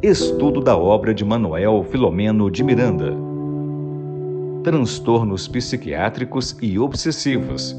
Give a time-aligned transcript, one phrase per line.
[0.00, 3.16] Estudo da obra de Manuel Filomeno de Miranda.
[4.62, 7.74] Transtornos psiquiátricos e obsessivos.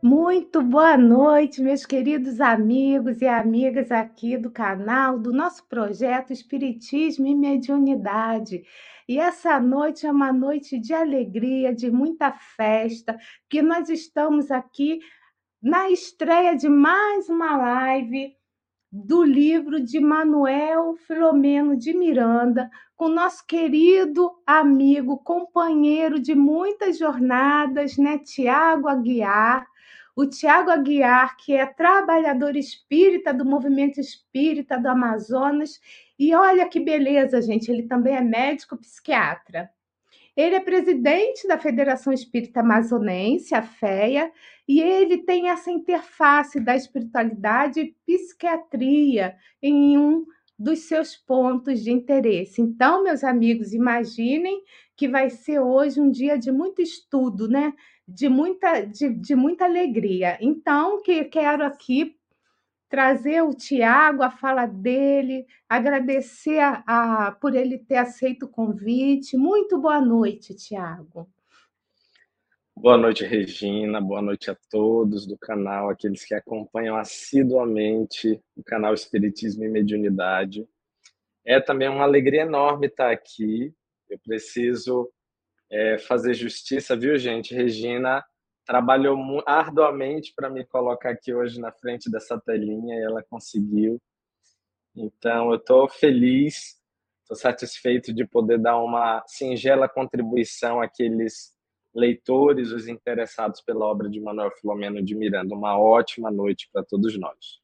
[0.00, 7.26] Muito boa noite, meus queridos amigos e amigas aqui do canal, do nosso projeto Espiritismo
[7.26, 8.62] e Mediunidade.
[9.08, 13.18] E essa noite é uma noite de alegria, de muita festa,
[13.50, 15.00] que nós estamos aqui
[15.60, 18.35] na estreia de mais uma live
[19.04, 27.98] do livro de Manuel Filomeno de Miranda, com nosso querido amigo, companheiro de muitas jornadas,
[27.98, 29.66] né, Tiago Aguiar.
[30.14, 35.78] O Tiago Aguiar, que é trabalhador espírita do movimento espírita do Amazonas,
[36.18, 39.70] e olha que beleza, gente, ele também é médico psiquiatra.
[40.34, 44.30] Ele é presidente da Federação Espírita Amazonense, a FEA,
[44.68, 50.26] e ele tem essa interface da espiritualidade e psiquiatria em um
[50.58, 52.60] dos seus pontos de interesse.
[52.62, 54.62] Então, meus amigos, imaginem
[54.96, 57.74] que vai ser hoje um dia de muito estudo, né?
[58.08, 60.38] De muita, de, de muita alegria.
[60.40, 62.16] Então, que quero aqui
[62.88, 69.36] trazer o Tiago, a fala dele, agradecer a, a, por ele ter aceito o convite.
[69.36, 71.28] Muito boa noite, Tiago.
[72.78, 74.02] Boa noite, Regina.
[74.02, 80.68] Boa noite a todos do canal, aqueles que acompanham assiduamente o canal Espiritismo e Mediunidade.
[81.42, 83.74] É também uma alegria enorme estar aqui.
[84.10, 85.10] Eu preciso
[85.70, 87.54] é, fazer justiça, viu, gente?
[87.54, 88.22] Regina
[88.66, 93.98] trabalhou arduamente para me colocar aqui hoje na frente dessa telinha e ela conseguiu.
[94.94, 96.78] Então, eu estou feliz,
[97.22, 101.55] estou satisfeito de poder dar uma singela contribuição àqueles
[101.96, 105.54] leitores, os interessados pela obra de Manuel Filomeno de Miranda.
[105.54, 107.60] Uma ótima noite para todos nós.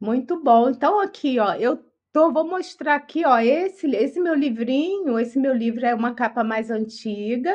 [0.00, 0.70] Muito bom.
[0.70, 5.54] Então, aqui, ó, eu tô, vou mostrar aqui, ó, esse, esse meu livrinho, esse meu
[5.54, 7.52] livro é uma capa mais antiga,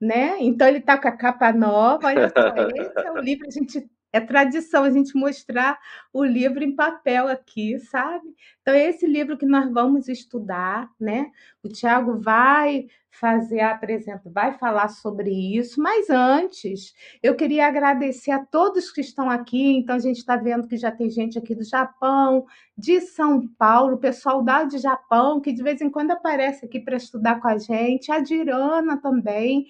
[0.00, 0.36] né?
[0.40, 2.08] Então ele está com a capa nova.
[2.08, 5.78] Olha só, esse é o livro, a gente é tradição a gente mostrar
[6.12, 8.26] o livro em papel aqui, sabe?
[8.60, 11.30] Então, é esse livro que nós vamos estudar, né?
[11.64, 18.30] O Tiago vai fazer a apresentação, vai falar sobre isso, mas antes, eu queria agradecer
[18.30, 19.76] a todos que estão aqui.
[19.76, 22.44] Então, a gente está vendo que já tem gente aqui do Japão,
[22.76, 26.96] de São Paulo, pessoal da de Japão, que de vez em quando aparece aqui para
[26.96, 29.66] estudar com a gente, a Dirana também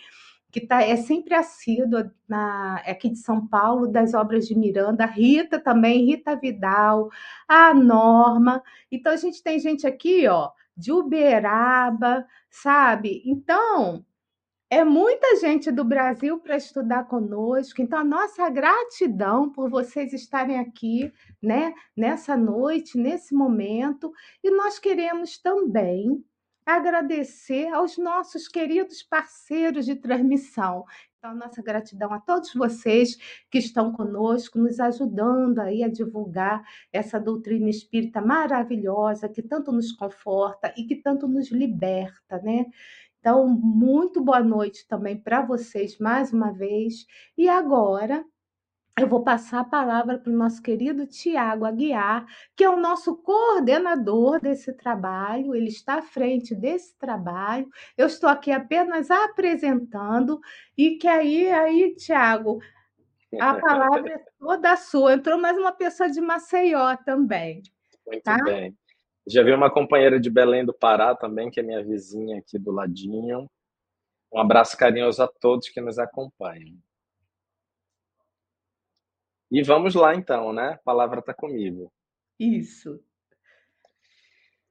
[0.53, 5.59] que tá, é sempre assídua na, aqui de São Paulo, das obras de Miranda, Rita
[5.59, 7.11] também, Rita Vidal,
[7.49, 8.63] a Norma.
[8.91, 13.23] Então, a gente tem gente aqui, ó, de Uberaba, sabe?
[13.25, 14.05] Então,
[14.69, 17.81] é muita gente do Brasil para estudar conosco.
[17.81, 21.11] Então, a nossa gratidão por vocês estarem aqui,
[21.43, 24.13] né, nessa noite, nesse momento.
[24.45, 26.23] E nós queremos também
[26.65, 30.85] agradecer aos nossos queridos parceiros de transmissão.
[31.19, 33.17] Então, nossa gratidão a todos vocês
[33.51, 39.93] que estão conosco, nos ajudando aí a divulgar essa doutrina espírita maravilhosa que tanto nos
[39.93, 42.67] conforta e que tanto nos liberta, né?
[43.21, 47.07] Então, muito boa noite também para vocês mais uma vez.
[47.39, 48.25] E agora,
[48.99, 53.17] eu vou passar a palavra para o nosso querido Tiago Aguiar, que é o nosso
[53.17, 57.71] coordenador desse trabalho, ele está à frente desse trabalho.
[57.97, 60.41] Eu estou aqui apenas apresentando,
[60.77, 62.61] e que aí, aí, Tiago,
[63.41, 65.15] a palavra é toda sua.
[65.15, 67.63] Entrou mais uma pessoa de Maceió também.
[68.07, 68.37] Muito tá?
[68.45, 68.77] bem.
[69.27, 72.71] Já vi uma companheira de Belém do Pará também, que é minha vizinha aqui do
[72.71, 73.49] ladinho.
[74.31, 76.77] Um abraço carinhoso a todos que nos acompanham.
[79.55, 80.71] E vamos lá então, né?
[80.71, 81.93] A palavra está comigo.
[82.41, 82.99] Isso.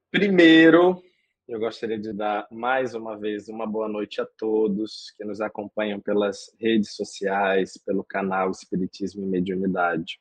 [0.09, 0.99] Primeiro,
[1.47, 5.99] eu gostaria de dar mais uma vez uma boa noite a todos que nos acompanham
[6.01, 10.19] pelas redes sociais, pelo canal Espiritismo e Mediunidade.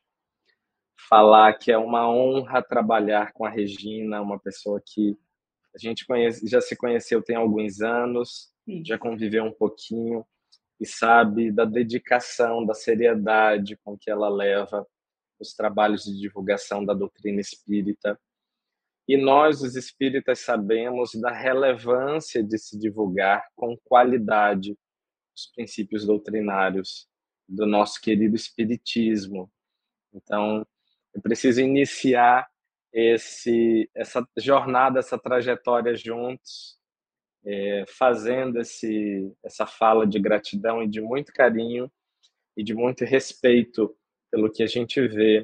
[1.09, 5.17] Falar que é uma honra trabalhar com a Regina, uma pessoa que
[5.73, 8.83] a gente conhece, já se conheceu tem alguns anos, Sim.
[8.85, 10.23] já conviveu um pouquinho
[10.81, 14.85] e sabe da dedicação, da seriedade com que ela leva
[15.39, 18.19] os trabalhos de divulgação da doutrina espírita.
[19.07, 24.75] E nós, os espíritas, sabemos da relevância de se divulgar com qualidade
[25.35, 27.07] os princípios doutrinários
[27.47, 29.51] do nosso querido espiritismo.
[30.11, 30.65] Então,
[31.13, 32.49] eu preciso iniciar
[32.91, 36.80] esse essa jornada, essa trajetória juntos,
[37.45, 41.91] é, fazendo esse, essa fala de gratidão e de muito carinho
[42.55, 43.95] e de muito respeito
[44.29, 45.41] pelo que a gente vê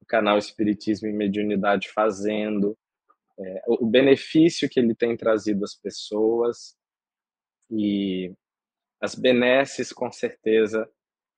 [0.00, 2.76] no canal Espiritismo e Mediunidade fazendo,
[3.38, 6.76] é, o benefício que ele tem trazido às pessoas
[7.70, 8.32] e
[9.00, 10.88] as benesses, com certeza,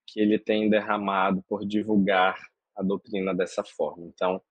[0.06, 2.36] que ele tem derramado por divulgar
[2.76, 4.06] a doutrina dessa forma.
[4.06, 4.42] Então,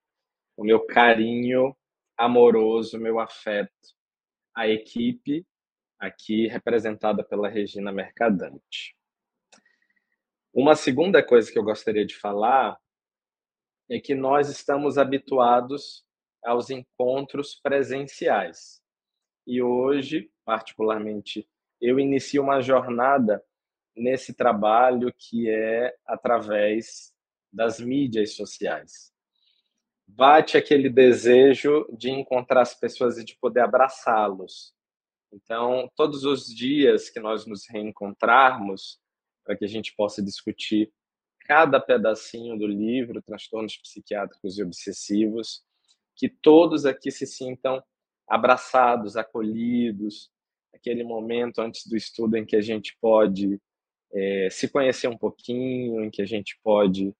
[0.57, 1.75] o meu carinho
[2.17, 3.71] amoroso, meu afeto
[4.55, 5.45] à equipe
[6.00, 8.95] aqui representada pela Regina Mercadante.
[10.53, 12.77] Uma segunda coisa que eu gostaria de falar
[13.89, 16.05] é que nós estamos habituados
[16.44, 18.81] aos encontros presenciais.
[19.47, 21.47] E hoje, particularmente,
[21.81, 23.44] eu inicio uma jornada
[23.95, 27.13] nesse trabalho que é através
[27.51, 29.12] das mídias sociais.
[30.07, 34.73] Bate aquele desejo de encontrar as pessoas e de poder abraçá-los.
[35.31, 39.00] Então, todos os dias que nós nos reencontrarmos,
[39.44, 40.91] para que a gente possa discutir
[41.41, 45.63] cada pedacinho do livro, Transtornos Psiquiátricos e Obsessivos,
[46.15, 47.83] que todos aqui se sintam
[48.27, 50.29] abraçados, acolhidos,
[50.73, 53.59] aquele momento antes do estudo em que a gente pode
[54.13, 57.13] é, se conhecer um pouquinho, em que a gente pode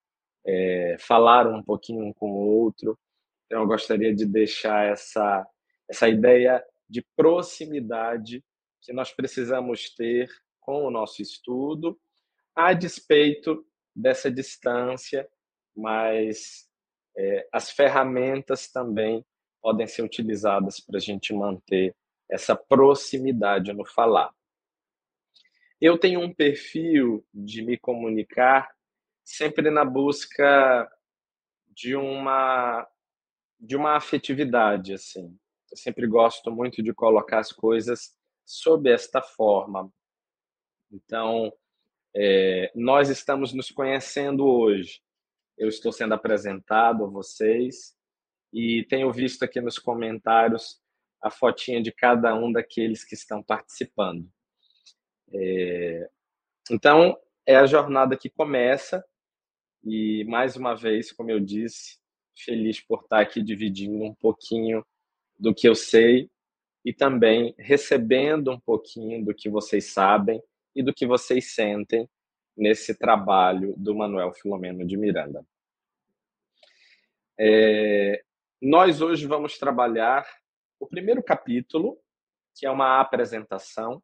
[0.46, 2.98] é, falar um pouquinho um com o outro.
[3.46, 5.46] Então, eu gostaria de deixar essa,
[5.88, 8.44] essa ideia de proximidade
[8.82, 10.28] que nós precisamos ter
[10.60, 11.98] com o nosso estudo,
[12.54, 13.64] a despeito
[13.94, 15.28] dessa distância,
[15.74, 16.68] mas
[17.16, 19.24] é, as ferramentas também
[19.60, 21.94] podem ser utilizadas para a gente manter
[22.30, 24.32] essa proximidade no falar.
[25.80, 28.73] Eu tenho um perfil de me comunicar
[29.24, 30.88] sempre na busca
[31.68, 32.86] de uma
[33.58, 35.36] de uma afetividade assim.
[35.70, 39.90] Eu sempre gosto muito de colocar as coisas sob esta forma.
[40.92, 41.52] Então,
[42.14, 45.00] é, nós estamos nos conhecendo hoje.
[45.56, 47.96] Eu estou sendo apresentado a vocês
[48.52, 50.80] e tenho visto aqui nos comentários
[51.22, 54.28] a fotinha de cada um daqueles que estão participando.
[55.32, 56.08] É,
[56.70, 59.04] então, é a jornada que começa
[59.84, 61.98] e, mais uma vez, como eu disse,
[62.36, 64.84] feliz por estar aqui dividindo um pouquinho
[65.38, 66.30] do que eu sei
[66.84, 70.42] e também recebendo um pouquinho do que vocês sabem
[70.74, 72.08] e do que vocês sentem
[72.56, 75.44] nesse trabalho do Manuel Filomeno de Miranda.
[77.38, 78.22] É,
[78.60, 80.26] nós hoje vamos trabalhar
[80.78, 81.98] o primeiro capítulo,
[82.54, 84.02] que é uma apresentação.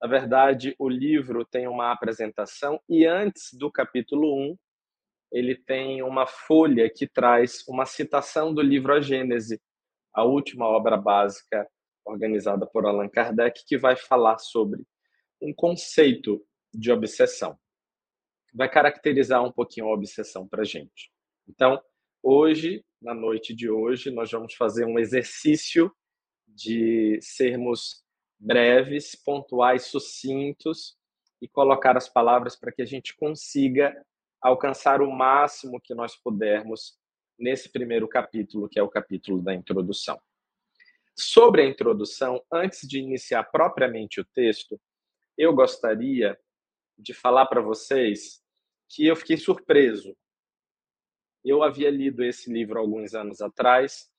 [0.00, 4.58] Na verdade, o livro tem uma apresentação e antes do capítulo 1,
[5.32, 9.60] ele tem uma folha que traz uma citação do livro A Gênese,
[10.12, 11.66] a última obra básica
[12.04, 14.84] organizada por Allan Kardec, que vai falar sobre
[15.40, 17.58] um conceito de obsessão.
[18.54, 21.10] Vai caracterizar um pouquinho a obsessão para gente.
[21.48, 21.80] Então,
[22.22, 25.90] hoje, na noite de hoje, nós vamos fazer um exercício
[26.46, 28.04] de sermos
[28.38, 30.96] breves, pontuais, sucintos
[31.40, 33.94] e colocar as palavras para que a gente consiga
[34.42, 36.98] alcançar o máximo que nós pudermos
[37.38, 40.20] nesse primeiro capítulo, que é o capítulo da introdução.
[41.16, 44.80] Sobre a introdução, antes de iniciar propriamente o texto,
[45.38, 46.38] eu gostaria
[46.98, 48.42] de falar para vocês
[48.88, 50.16] que eu fiquei surpreso.
[51.44, 54.10] Eu havia lido esse livro alguns anos atrás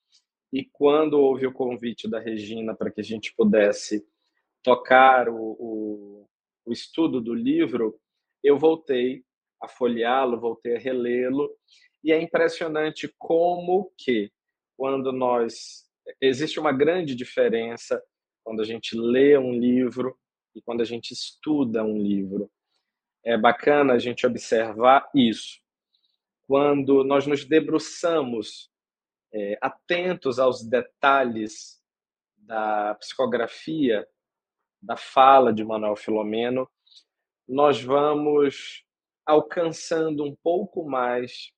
[0.51, 4.06] e quando houve o convite da Regina para que a gente pudesse
[4.62, 6.30] tocar o, o,
[6.65, 8.00] o estudo do livro,
[8.44, 9.24] eu voltei
[9.63, 11.50] a folheá-lo, voltei a relê-lo,
[12.03, 14.32] e é impressionante como que,
[14.77, 15.89] quando nós.
[16.20, 18.03] Existe uma grande diferença
[18.43, 20.20] quando a gente lê um livro
[20.53, 22.51] e quando a gente estuda um livro.
[23.24, 25.62] É bacana a gente observar isso.
[26.46, 28.70] Quando nós nos debruçamos
[29.34, 31.82] é, atentos aos detalhes
[32.36, 34.05] da psicografia,
[34.82, 36.70] da fala de Manuel Filomeno,
[37.48, 38.84] nós vamos
[39.25, 41.51] alcançando um pouco mais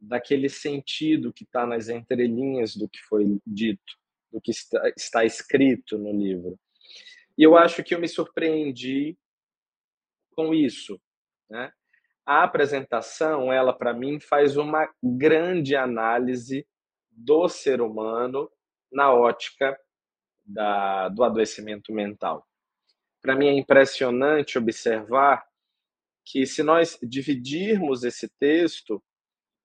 [0.00, 3.94] daquele sentido que está nas entrelinhas do que foi dito,
[4.30, 6.58] do que está, está escrito no livro.
[7.36, 9.16] E eu acho que eu me surpreendi
[10.32, 11.00] com isso.
[11.48, 11.72] Né?
[12.24, 16.66] A apresentação, ela para mim faz uma grande análise
[17.10, 18.50] do ser humano
[18.92, 19.78] na ótica
[20.44, 22.46] da, do adoecimento mental.
[23.22, 25.44] Para mim é impressionante observar
[26.26, 29.02] que se nós dividirmos esse texto,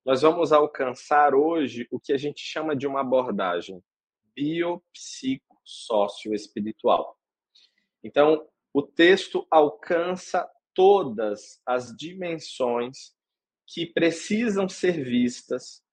[0.06, 3.84] nós vamos alcançar hoje o que a gente chama de uma abordagem
[4.36, 7.18] biopsico-socioespiritual.
[8.03, 13.13] Então, o texto alcança todas as dimensões
[13.68, 15.84] que precisam ser vistas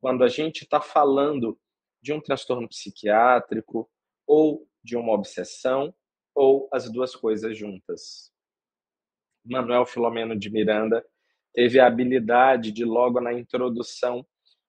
[0.00, 1.58] quando a gente está falando
[2.00, 3.90] de um transtorno psiquiátrico
[4.26, 5.92] ou de uma obsessão
[6.34, 8.32] ou as duas coisas juntas.
[9.48, 11.04] Manuel Filomeno de Miranda
[11.54, 14.26] teve a habilidade de, logo na introdução,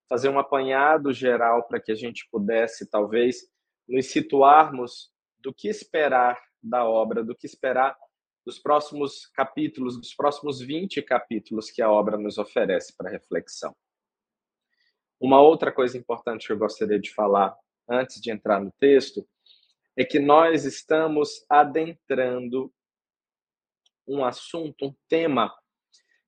[0.07, 3.41] fazer um apanhado geral para que a gente pudesse, talvez,
[3.87, 7.95] nos situarmos do que esperar da obra, do que esperar
[8.45, 13.75] dos próximos capítulos, dos próximos 20 capítulos que a obra nos oferece para reflexão.
[15.19, 17.55] Uma outra coisa importante que eu gostaria de falar
[17.87, 19.27] antes de entrar no texto
[19.97, 22.73] é que nós estamos adentrando
[24.09, 25.53] um assunto, um tema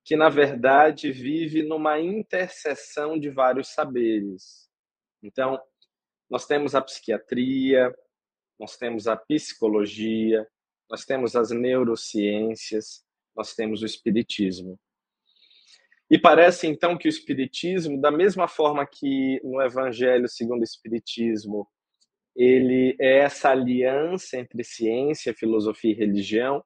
[0.04, 4.70] que na verdade vive numa interseção de vários saberes.
[5.22, 5.62] Então,
[6.30, 7.94] nós temos a psiquiatria,
[8.60, 10.48] nós temos a psicologia,
[10.90, 13.04] nós temos as neurociências,
[13.36, 14.80] nós temos o espiritismo.
[16.10, 21.68] E parece então que o espiritismo, da mesma forma que no Evangelho segundo o espiritismo,
[22.36, 26.64] ele é essa aliança entre ciência, filosofia e religião,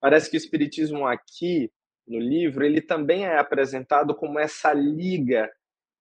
[0.00, 1.70] parece que o espiritismo aqui
[2.06, 5.50] no livro, ele também é apresentado como essa liga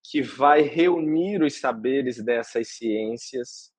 [0.03, 3.73] que vai reunir os saberes dessas ciências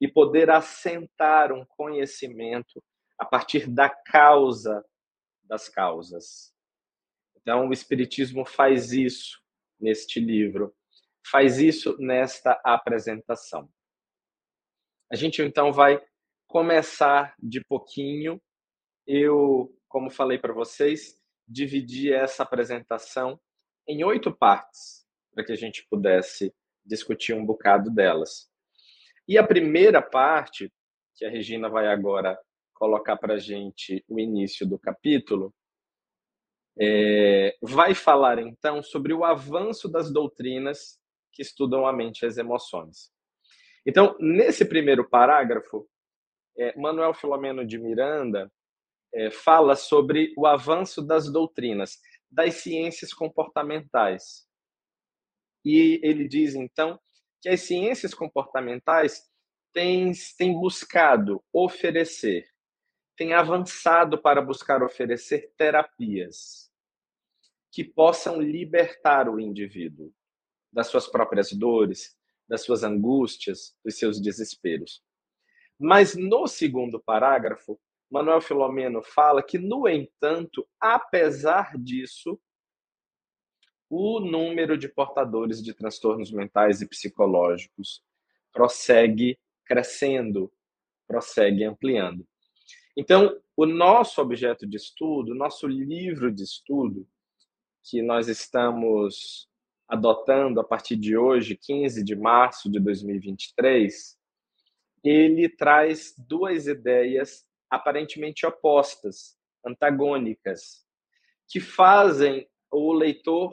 [0.00, 2.82] e poder assentar um conhecimento
[3.18, 4.84] a partir da causa
[5.44, 6.52] das causas.
[7.36, 9.38] Então, o Espiritismo faz isso
[9.78, 10.74] neste livro,
[11.30, 13.68] faz isso nesta apresentação.
[15.10, 16.02] A gente então vai
[16.46, 18.40] começar de pouquinho.
[19.06, 23.40] Eu, como falei para vocês, dividi essa apresentação
[23.86, 25.04] em oito partes,
[25.34, 26.54] para que a gente pudesse
[26.84, 28.48] discutir um bocado delas.
[29.26, 30.72] E a primeira parte,
[31.16, 32.38] que a Regina vai agora
[32.74, 35.54] colocar para a gente o início do capítulo,
[36.78, 40.98] é, vai falar então sobre o avanço das doutrinas
[41.32, 43.10] que estudam a mente e as emoções.
[43.86, 45.88] Então, nesse primeiro parágrafo,
[46.56, 48.50] é, Manuel Filomeno de Miranda
[49.14, 51.98] é, fala sobre o avanço das doutrinas,
[52.30, 54.46] das ciências comportamentais.
[55.64, 56.98] E ele diz, então,
[57.40, 59.22] que as ciências comportamentais
[59.72, 62.48] têm, têm buscado oferecer,
[63.16, 66.70] têm avançado para buscar oferecer terapias
[67.70, 70.12] que possam libertar o indivíduo
[70.72, 72.16] das suas próprias dores,
[72.48, 75.02] das suas angústias, dos seus desesperos.
[75.78, 77.80] Mas no segundo parágrafo,
[78.12, 82.38] Manuel Filomeno fala que, no entanto, apesar disso,
[83.88, 88.04] o número de portadores de transtornos mentais e psicológicos
[88.52, 90.52] prossegue crescendo,
[91.06, 92.28] prossegue ampliando.
[92.94, 97.08] Então, o nosso objeto de estudo, nosso livro de estudo,
[97.82, 99.48] que nós estamos
[99.88, 104.18] adotando a partir de hoje, 15 de março de 2023,
[105.02, 110.86] ele traz duas ideias aparentemente opostas, antagônicas,
[111.48, 113.50] que fazem o leitor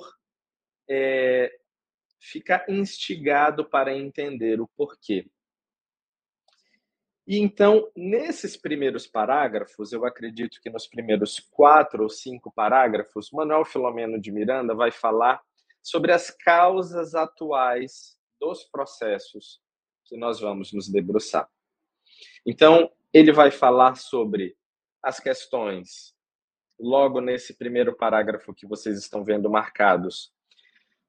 [0.89, 1.49] é,
[2.19, 5.25] ficar instigado para entender o porquê.
[7.25, 13.63] E então, nesses primeiros parágrafos, eu acredito que nos primeiros quatro ou cinco parágrafos, Manuel
[13.63, 15.41] Filomeno de Miranda vai falar
[15.81, 19.61] sobre as causas atuais dos processos
[20.03, 21.49] que nós vamos nos debruçar.
[22.45, 24.55] Então, ele vai falar sobre
[25.01, 26.13] as questões,
[26.79, 30.31] logo nesse primeiro parágrafo que vocês estão vendo marcados,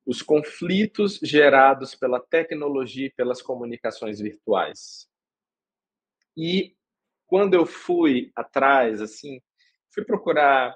[0.06, 5.08] os conflitos gerados pela tecnologia e pelas comunicações virtuais.
[6.36, 6.74] E
[7.26, 9.40] quando eu fui atrás, assim,
[9.90, 10.74] fui procurar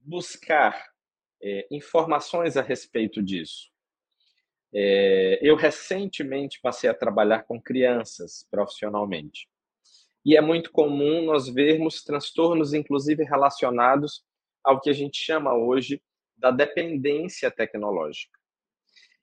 [0.00, 0.90] buscar
[1.42, 3.70] é, informações a respeito disso.
[4.72, 9.48] É, eu recentemente passei a trabalhar com crianças profissionalmente.
[10.26, 14.24] E é muito comum nós vermos transtornos, inclusive relacionados
[14.64, 16.02] ao que a gente chama hoje
[16.36, 18.36] da dependência tecnológica.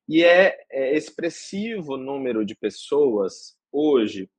[0.08, 4.32] E é, é expressivo o número de pessoas hoje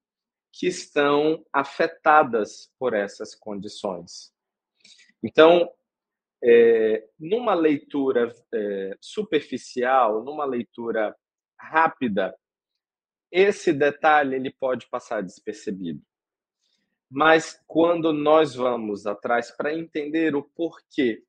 [0.50, 4.32] que estão afetadas por essas condições.
[5.22, 5.70] Então,
[6.42, 11.14] é, numa leitura é, superficial, numa leitura
[11.60, 12.34] rápida,
[13.30, 16.02] esse detalhe ele pode passar despercebido.
[17.16, 21.22] Mas quando nós vamos atrás para entender o porquê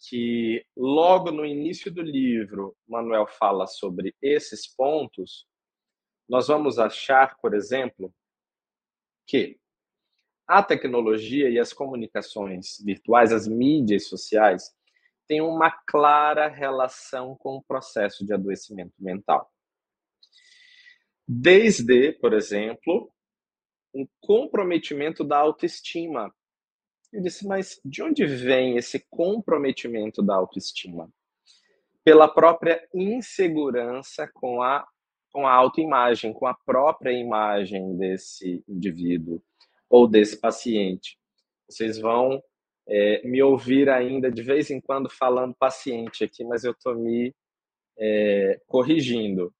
[0.00, 5.46] que logo no início do livro Manuel fala sobre esses pontos,
[6.28, 8.12] nós vamos achar, por exemplo,
[9.24, 9.60] que
[10.44, 14.74] a tecnologia e as comunicações virtuais, as mídias sociais,
[15.28, 19.48] tem uma clara relação com o processo de adoecimento mental.
[21.28, 23.11] Desde, por exemplo,
[23.94, 26.32] um comprometimento da autoestima.
[27.12, 31.10] Eu disse, mas de onde vem esse comprometimento da autoestima?
[32.02, 34.86] Pela própria insegurança com a,
[35.30, 39.42] com a autoimagem, com a própria imagem desse indivíduo
[39.88, 41.18] ou desse paciente.
[41.68, 42.42] Vocês vão
[42.88, 47.34] é, me ouvir ainda de vez em quando falando paciente aqui, mas eu estou me
[47.98, 49.54] é, corrigindo.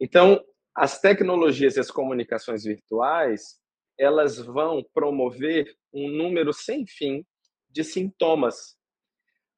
[0.00, 0.44] Então,
[0.78, 3.58] as tecnologias e as comunicações virtuais,
[3.98, 7.26] elas vão promover um número sem fim
[7.68, 8.78] de sintomas.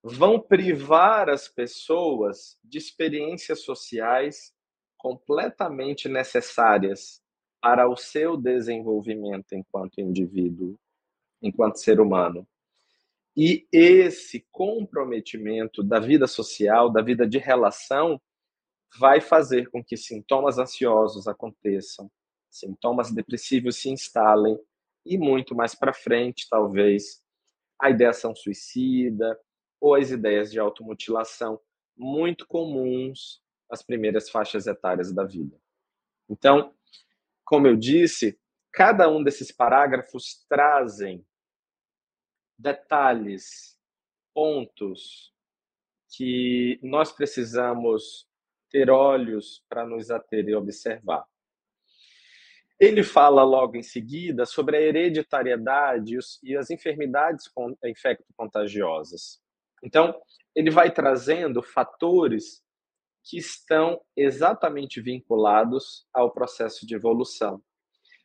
[0.02, 4.54] Vão privar as pessoas de experiências sociais
[4.96, 7.20] completamente necessárias
[7.60, 10.74] para o seu desenvolvimento enquanto indivíduo,
[11.42, 12.48] enquanto ser humano.
[13.36, 18.18] E esse comprometimento da vida social, da vida de relação,
[18.98, 22.10] vai fazer com que sintomas ansiosos aconteçam,
[22.50, 24.58] sintomas depressivos se instalem
[25.04, 27.22] e muito mais para frente, talvez,
[27.80, 29.38] a ideação suicida
[29.80, 31.60] ou as ideias de automutilação
[31.96, 35.56] muito comuns nas primeiras faixas etárias da vida.
[36.28, 36.74] Então,
[37.44, 38.38] como eu disse,
[38.72, 41.24] cada um desses parágrafos trazem
[42.58, 43.78] detalhes,
[44.34, 45.32] pontos
[46.10, 48.29] que nós precisamos
[48.70, 51.24] ter olhos para nos ater e observar.
[52.78, 57.50] Ele fala logo em seguida sobre a hereditariedade e as enfermidades
[57.84, 59.38] infecto-contagiosas.
[59.84, 60.18] Então,
[60.54, 62.62] ele vai trazendo fatores
[63.22, 67.62] que estão exatamente vinculados ao processo de evolução.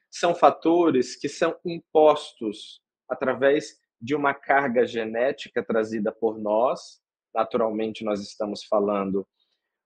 [0.10, 7.02] São fatores que são impostos através de uma carga genética trazida por nós.
[7.34, 9.28] Naturalmente, nós estamos falando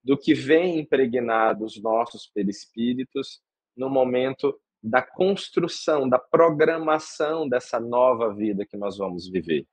[0.03, 3.41] do que vem impregnado os nossos perispíritos
[3.75, 9.67] no momento da construção, da programação dessa nova vida que nós vamos viver.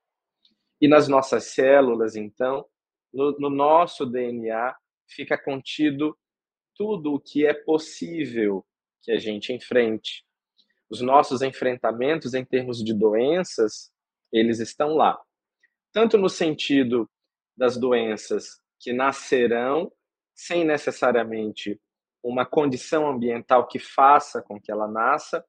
[0.81, 2.67] E nas nossas células, então,
[3.13, 4.77] no, no nosso DNA,
[5.09, 6.17] fica contido
[6.75, 8.67] tudo o que é possível
[9.03, 10.25] que a gente enfrente.
[10.91, 13.91] Os nossos enfrentamentos em termos de doenças,
[14.33, 15.19] eles estão lá.
[15.93, 17.09] Tanto no sentido
[17.57, 19.91] das doenças que nascerão
[20.37, 21.81] sem necessariamente
[22.23, 25.45] uma condição ambiental que faça com que ela nasça,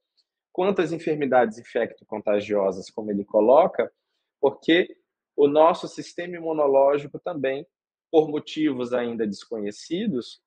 [0.54, 3.92] quantas enfermidades infecto-contagiosas, como ele coloca,
[4.40, 4.98] porque
[5.36, 7.68] o nosso sistema imunológico também,
[8.10, 10.42] por motivos ainda desconhecidos,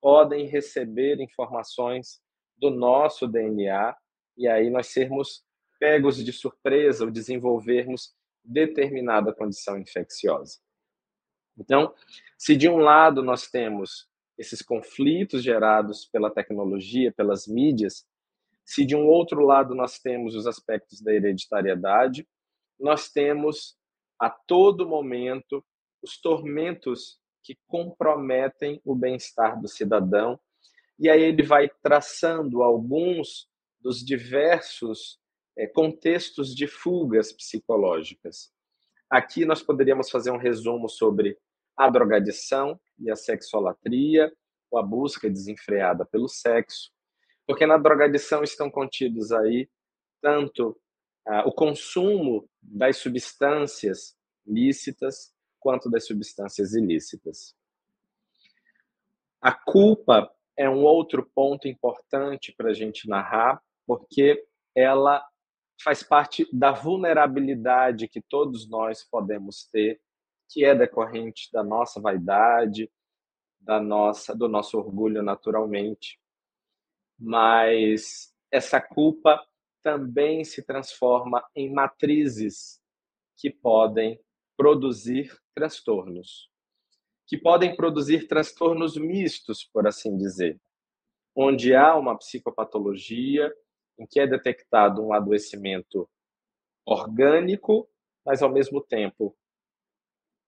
[0.00, 2.20] podem receber informações
[2.56, 3.96] do nosso DNA
[4.36, 5.44] e aí nós sermos
[5.80, 10.58] pegos de surpresa ou desenvolvermos determinada condição infecciosa.
[11.58, 11.92] Então,
[12.36, 18.06] se de um lado nós temos esses conflitos gerados pela tecnologia, pelas mídias,
[18.64, 22.28] se de um outro lado nós temos os aspectos da hereditariedade,
[22.78, 23.76] nós temos
[24.18, 25.64] a todo momento
[26.02, 30.38] os tormentos que comprometem o bem-estar do cidadão.
[30.98, 33.48] E aí ele vai traçando alguns
[33.80, 35.18] dos diversos
[35.56, 38.52] é, contextos de fugas psicológicas.
[39.08, 41.38] Aqui nós poderíamos fazer um resumo sobre
[41.78, 44.32] a drogadição e a sexolatria,
[44.70, 46.90] ou a busca desenfreada pelo sexo,
[47.46, 49.70] porque na drogadição estão contidos aí
[50.20, 50.78] tanto
[51.26, 57.54] ah, o consumo das substâncias lícitas quanto das substâncias ilícitas.
[59.40, 65.24] A culpa é um outro ponto importante para a gente narrar, porque ela
[65.82, 70.00] faz parte da vulnerabilidade que todos nós podemos ter
[70.48, 72.90] que é decorrente da nossa vaidade,
[73.60, 76.18] da nossa, do nosso orgulho naturalmente.
[77.18, 79.44] Mas essa culpa
[79.82, 82.80] também se transforma em matrizes
[83.36, 84.20] que podem
[84.56, 86.50] produzir transtornos,
[87.26, 90.60] que podem produzir transtornos mistos, por assim dizer,
[91.34, 93.54] onde há uma psicopatologia
[93.98, 96.08] em que é detectado um adoecimento
[96.84, 97.88] orgânico,
[98.24, 99.36] mas ao mesmo tempo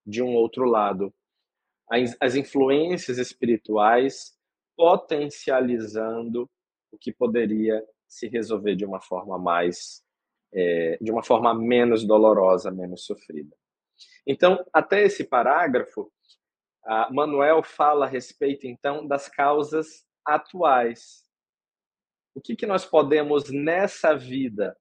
[0.07, 1.13] de um outro lado,
[2.21, 4.37] as influências espirituais
[4.77, 6.49] potencializando
[6.93, 10.05] o que poderia se resolver de uma forma mais,
[10.53, 13.57] é, de uma forma menos dolorosa, menos sofrida.
[14.27, 16.11] Então, até esse parágrafo,
[17.11, 21.25] Manuel fala a respeito, então, das causas atuais.
[22.35, 24.77] O que, que nós podemos, nessa vida,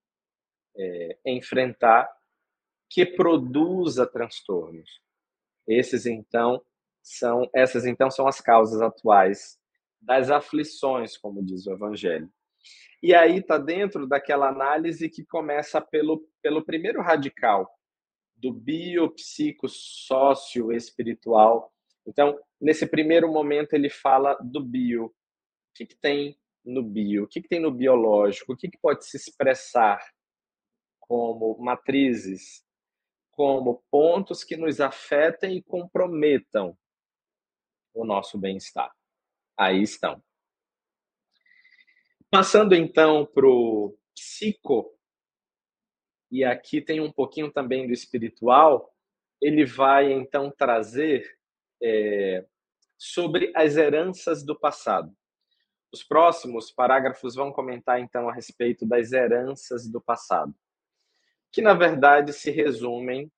[0.77, 2.10] é, enfrentar
[2.89, 5.01] que produza transtornos?
[5.69, 6.62] Esses então
[7.01, 9.60] são essas então são as causas atuais
[10.01, 12.29] das aflições, como diz o evangelho.
[13.01, 17.69] E aí está dentro daquela análise que começa pelo, pelo primeiro radical,
[18.36, 21.73] do biopsico sócio espiritual.
[22.05, 25.05] Então, nesse primeiro momento, ele fala do bio.
[25.05, 25.13] O
[25.75, 27.23] que, que tem no bio?
[27.23, 28.53] O que, que tem no biológico?
[28.53, 29.99] O que, que pode se expressar
[30.99, 32.63] como matrizes,
[33.39, 36.78] como pontos que nos afetem e comprometam
[37.93, 38.93] o nosso bem-estar?
[39.58, 40.21] Aí estão.
[42.30, 44.93] Passando então para o psico,
[46.30, 48.93] e aqui tem um pouquinho também do espiritual,
[49.41, 51.39] ele vai então trazer
[51.82, 52.45] é,
[52.97, 55.15] sobre as heranças do passado.
[55.93, 60.54] Os próximos parágrafos vão comentar então a respeito das heranças do passado,
[61.51, 63.31] que na verdade se resumem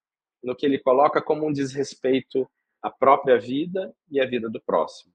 [0.43, 2.49] no que ele coloca como um desrespeito
[2.81, 5.13] à própria vida e à vida do próximo.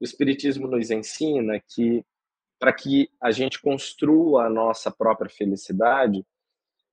[0.00, 2.04] O Espiritismo nos ensina que
[2.58, 6.24] para que a gente construa a nossa própria felicidade,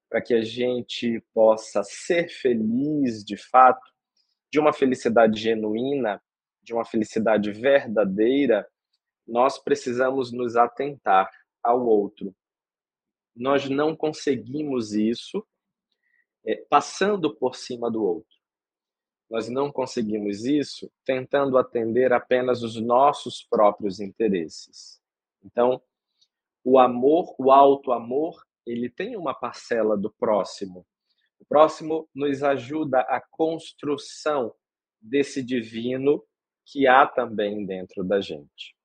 [0.10, 3.92] para que a gente possa ser feliz de fato,
[4.52, 6.22] de uma felicidade genuína,
[6.62, 8.68] de uma felicidade verdadeira,
[9.28, 11.30] nós precisamos nos atentar
[11.64, 12.36] ao outro.
[13.36, 15.46] Nós não conseguimos isso
[16.46, 18.36] é, passando por cima do outro.
[19.30, 25.02] Nós não conseguimos isso tentando atender apenas os nossos próprios interesses.
[25.44, 25.82] Então,
[26.64, 30.86] o amor, o alto amor, ele tem uma parcela do próximo.
[31.40, 34.54] O próximo nos ajuda a construção
[35.02, 36.24] desse divino
[36.66, 38.76] que há também dentro da gente.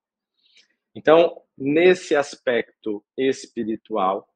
[0.94, 4.28] Então, nesse aspecto espiritual,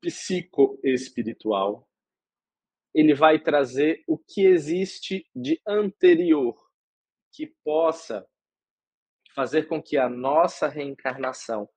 [0.00, 1.88] psicoespiritual,
[2.94, 6.56] ele vai trazer o que existe de anterior
[7.32, 8.26] que possa
[9.34, 11.68] fazer com que a nossa reencarnação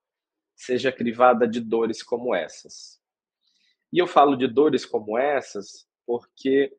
[0.55, 2.99] seja crivada de dores como essas.
[3.91, 6.75] E eu falo de dores como essas porque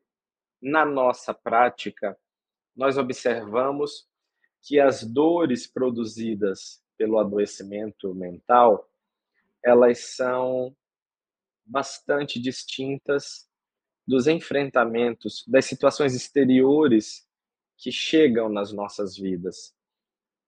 [0.61, 2.17] na nossa prática
[2.75, 4.07] nós observamos
[4.61, 8.89] que as dores produzidas pelo adoecimento mental,
[9.63, 10.75] elas são
[11.65, 13.49] bastante distintas
[14.07, 17.27] dos enfrentamentos, das situações exteriores
[17.77, 19.75] que chegam nas nossas vidas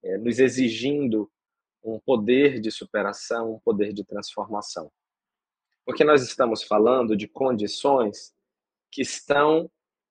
[0.03, 1.29] é, nos exigindo
[1.83, 4.91] um poder de superação, um poder de transformação.
[5.85, 8.33] Porque nós estamos falando de condições
[8.91, 9.69] que estão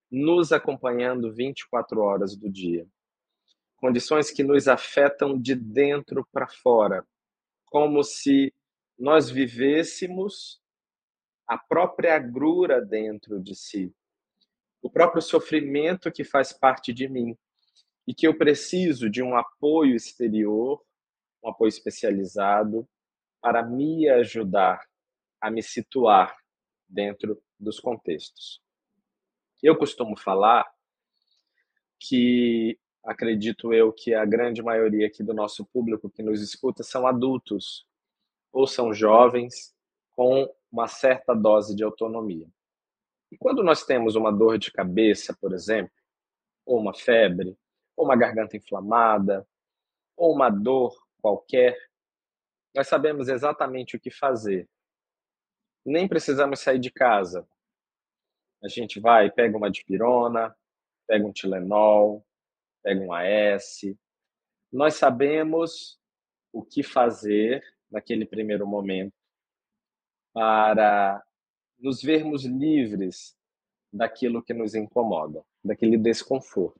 [0.09, 2.87] nos acompanhando 24 horas do dia.
[3.77, 7.05] Condições que nos afetam de dentro para fora,
[7.65, 8.53] como se
[8.97, 10.59] nós vivêssemos
[11.47, 13.93] a própria agrura dentro de si,
[14.81, 17.37] o próprio sofrimento que faz parte de mim,
[18.05, 20.81] e que eu preciso de um apoio exterior,
[21.43, 22.87] um apoio especializado,
[23.41, 24.81] para me ajudar
[25.39, 26.35] a me situar
[26.87, 28.61] dentro dos contextos.
[29.61, 30.65] Eu costumo falar
[31.99, 37.07] que acredito eu que a grande maioria aqui do nosso público que nos escuta são
[37.07, 37.85] adultos
[38.51, 39.73] ou são jovens
[40.11, 42.47] com uma certa dose de autonomia.
[43.31, 45.91] E quando nós temos uma dor de cabeça, por exemplo,
[46.65, 47.57] ou uma febre,
[47.95, 49.47] ou uma garganta inflamada,
[50.15, 51.77] ou uma dor qualquer,
[52.75, 54.69] nós sabemos exatamente o que fazer.
[55.85, 57.47] Nem precisamos sair de casa.
[58.63, 60.55] A gente vai, pega uma dipirona,
[61.07, 62.25] pega um Tilenol,
[62.83, 63.81] pega um AS.
[64.71, 65.99] Nós sabemos
[66.51, 69.16] o que fazer naquele primeiro momento
[70.37, 71.25] para
[71.79, 73.35] nos vermos livres
[73.91, 76.79] daquilo que nos incomoda, daquele desconforto.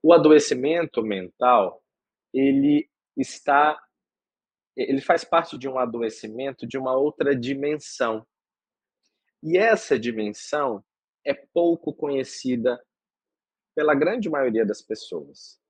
[0.00, 1.82] O adoecimento mental,
[2.32, 3.76] ele está
[4.76, 8.24] ele faz parte de um adoecimento de uma outra dimensão.
[9.42, 10.84] E essa dimensão
[11.24, 12.80] é pouco conhecida
[13.74, 15.60] pela grande maioria das pessoas.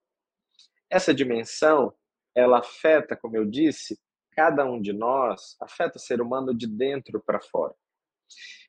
[0.90, 1.94] Essa dimensão,
[2.34, 3.98] ela afeta, como eu disse,
[4.32, 7.74] cada um de nós, afeta o ser humano de dentro para fora.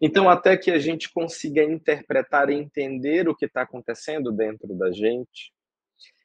[0.01, 4.91] Então, até que a gente consiga interpretar e entender o que está acontecendo dentro da
[4.91, 5.53] gente,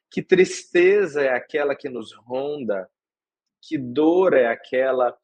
[0.09, 2.89] que tristeza é aquela que nos ronda,
[3.61, 5.15] que dor é aquela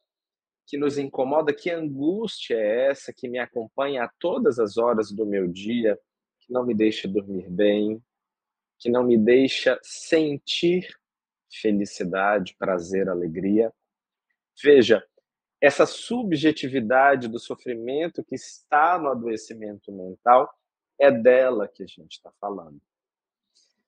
[0.65, 5.25] que nos incomoda, que angústia é essa que me acompanha a todas as horas do
[5.25, 5.99] meu dia,
[6.39, 8.01] que não me deixa dormir bem,
[8.79, 10.87] que não me deixa sentir
[11.61, 13.73] felicidade, prazer, alegria.
[14.61, 15.05] Veja,
[15.61, 20.53] essa subjetividade do sofrimento que está no adoecimento mental
[20.99, 22.81] é dela que a gente está falando.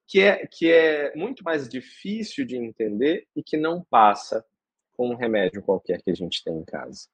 [0.08, 4.46] Que é, que é muito mais difícil de entender e que não passa
[4.94, 7.10] com um remédio qualquer que a gente tem em casa.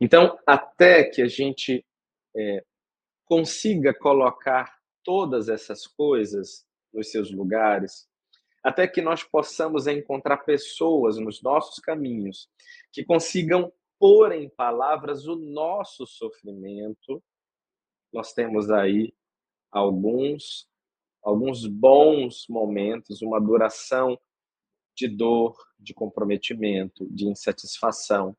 [0.00, 1.84] Então, até que a gente
[2.34, 2.64] é,
[3.24, 8.08] consiga colocar todas essas coisas nos seus lugares,
[8.62, 12.48] até que nós possamos encontrar pessoas nos nossos caminhos
[12.92, 17.22] que consigam pôr em palavras o nosso sofrimento.
[18.12, 19.12] Nós temos aí
[19.70, 20.70] alguns
[21.22, 24.18] alguns bons momentos, uma duração
[24.94, 28.36] de dor, de comprometimento, de insatisfação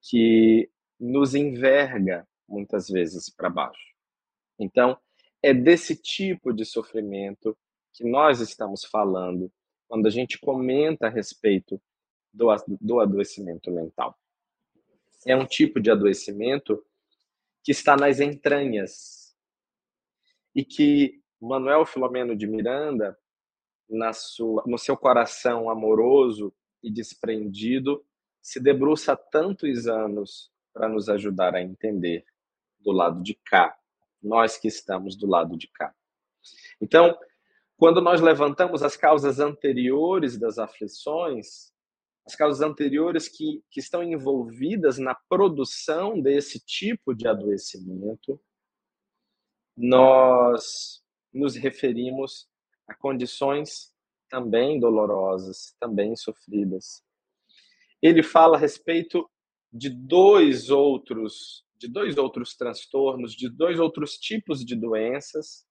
[0.00, 3.94] que nos enverga muitas vezes para baixo.
[4.58, 4.98] Então,
[5.42, 7.56] é desse tipo de sofrimento
[7.92, 9.52] que nós estamos falando
[9.88, 11.80] quando a gente comenta a respeito
[12.32, 12.48] do,
[12.80, 14.18] do adoecimento mental.
[15.26, 16.84] É um tipo de adoecimento
[17.62, 19.36] que está nas entranhas
[20.54, 23.18] e que Manuel Filomeno de Miranda,
[23.88, 28.04] na sua, no seu coração amoroso e desprendido,
[28.40, 32.24] se debruça há tantos anos para nos ajudar a entender
[32.80, 33.76] do lado de cá,
[34.22, 35.94] nós que estamos do lado de cá.
[36.80, 37.16] Então,
[37.82, 41.72] quando nós levantamos as causas anteriores das aflições,
[42.24, 48.40] as causas anteriores que, que estão envolvidas na produção desse tipo de adoecimento,
[49.76, 51.02] nós
[51.34, 52.48] nos referimos
[52.86, 53.92] a condições
[54.30, 57.02] também dolorosas, também sofridas.
[58.00, 59.28] Ele fala a respeito
[59.72, 65.66] de dois outros, de dois outros transtornos, de dois outros tipos de doenças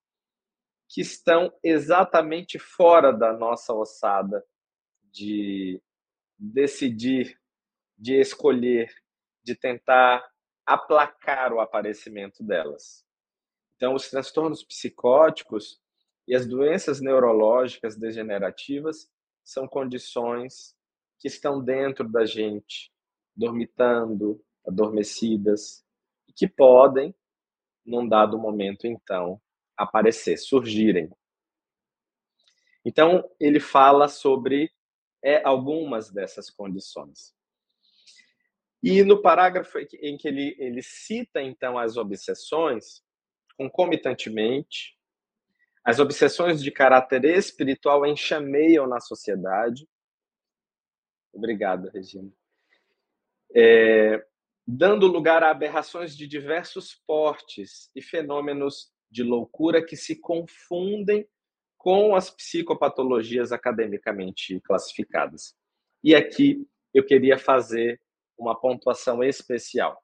[0.91, 4.45] que estão exatamente fora da nossa ossada
[5.10, 5.82] de
[6.38, 7.39] decidir,
[7.97, 8.93] de escolher,
[9.41, 10.30] de tentar
[10.65, 13.06] aplacar o aparecimento delas.
[13.77, 15.82] Então, os transtornos psicóticos
[16.27, 19.10] e as doenças neurológicas degenerativas
[19.45, 20.75] são condições
[21.19, 22.91] que estão dentro da gente,
[23.34, 25.86] dormitando, adormecidas,
[26.27, 27.15] e que podem,
[27.86, 29.41] num dado momento, então,
[29.81, 31.09] aparecer, surgirem.
[32.85, 34.71] Então, ele fala sobre
[35.23, 37.33] é, algumas dessas condições.
[38.83, 43.03] E no parágrafo em que ele, ele cita, então, as obsessões,
[43.55, 44.97] concomitantemente,
[45.83, 49.87] as obsessões de caráter espiritual enxameiam na sociedade.
[51.33, 52.31] Obrigado, Regina.
[53.55, 54.25] É,
[54.67, 61.28] dando lugar a aberrações de diversos portes e fenômenos de loucura que se confundem
[61.78, 65.56] com as psicopatologias academicamente classificadas.
[66.04, 68.00] E aqui eu queria fazer
[68.38, 70.02] uma pontuação especial.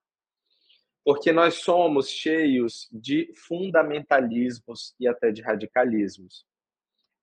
[1.03, 6.45] Porque nós somos cheios de fundamentalismos e até de radicalismos.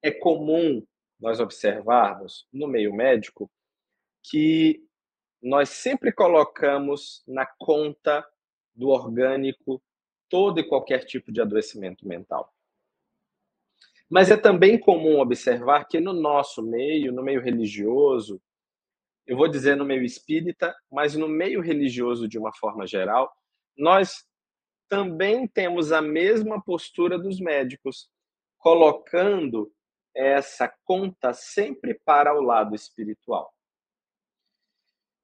[0.02, 0.86] É comum
[1.20, 3.50] nós observarmos no meio médico
[4.22, 4.82] que
[5.42, 8.26] nós sempre colocamos na conta
[8.74, 9.82] do orgânico
[10.28, 12.52] todo e qualquer tipo de adoecimento mental.
[14.08, 18.40] Mas é também comum observar que no nosso meio, no meio religioso,
[19.26, 23.32] eu vou dizer no meio espírita, mas no meio religioso de uma forma geral,
[23.76, 24.24] nós
[24.88, 28.08] também temos a mesma postura dos médicos,
[28.58, 29.72] colocando
[30.14, 33.52] essa conta sempre para o lado espiritual.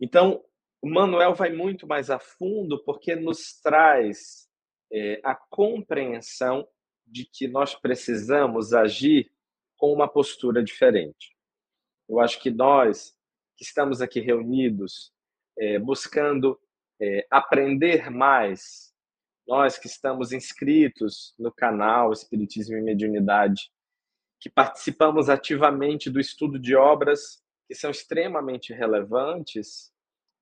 [0.01, 0.43] Então,
[0.83, 4.50] o Manuel vai muito mais a fundo porque nos traz
[4.93, 6.67] é, a compreensão
[7.07, 9.31] de que nós precisamos agir
[9.77, 11.37] com uma postura diferente.
[12.09, 13.17] Eu acho que nós
[13.57, 15.13] que estamos aqui reunidos
[15.59, 16.59] é, buscando
[17.01, 18.95] é, aprender mais,
[19.47, 23.71] nós que estamos inscritos no canal Espiritismo e Mediunidade,
[24.41, 29.93] que participamos ativamente do estudo de obras que são extremamente relevantes,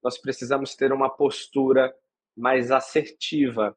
[0.02, 1.94] nós precisamos ter uma postura
[2.36, 3.76] mais assertiva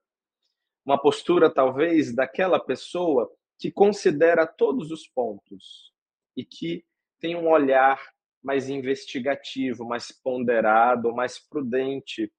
[0.86, 5.94] uma postura talvez daquela pessoa que considera todos os pontos
[6.36, 6.86] e que
[7.20, 8.02] tem um olhar
[8.42, 12.34] mais investigativo, mais ponderado, mais prudente,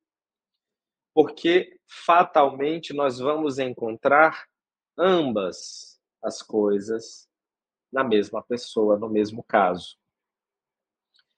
[1.14, 4.46] porque fatalmente nós vamos encontrar
[4.98, 7.28] ambas as coisas
[7.92, 9.96] na mesma pessoa, no mesmo caso.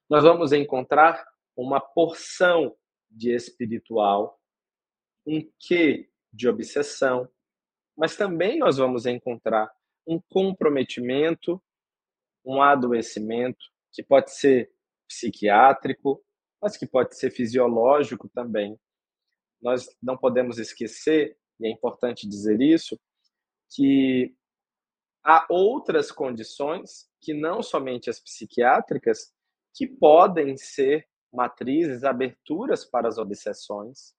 [0.09, 2.77] Nós vamos encontrar uma porção
[3.11, 4.41] de espiritual,
[5.27, 7.29] um que de obsessão,
[7.97, 9.71] mas também nós vamos encontrar
[10.07, 11.63] um comprometimento,
[12.45, 14.71] um adoecimento, que pode ser
[15.07, 16.23] psiquiátrico,
[16.61, 18.79] mas que pode ser fisiológico também.
[19.63, 22.99] Nós não podemos esquecer e é importante dizer isso,
[23.71, 24.35] que
[25.23, 29.33] há outras condições, que não somente as psiquiátricas,
[29.73, 34.15] que podem ser matrizes, aberturas para as obsessões,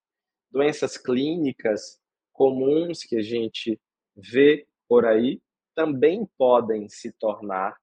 [0.49, 1.99] doenças clínicas
[2.35, 3.79] comuns que a gente
[4.15, 5.41] vê por aí
[5.73, 7.75] também podem se tornar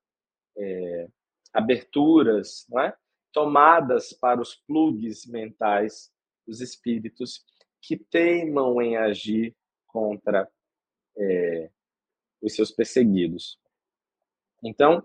[0.57, 1.09] é,
[1.53, 2.95] aberturas, é?
[3.33, 6.13] tomadas para os plugs mentais
[6.47, 7.45] dos espíritos
[7.81, 10.49] que teimam em agir contra
[11.17, 11.71] é,
[12.41, 13.59] os seus perseguidos.
[14.63, 15.05] Então,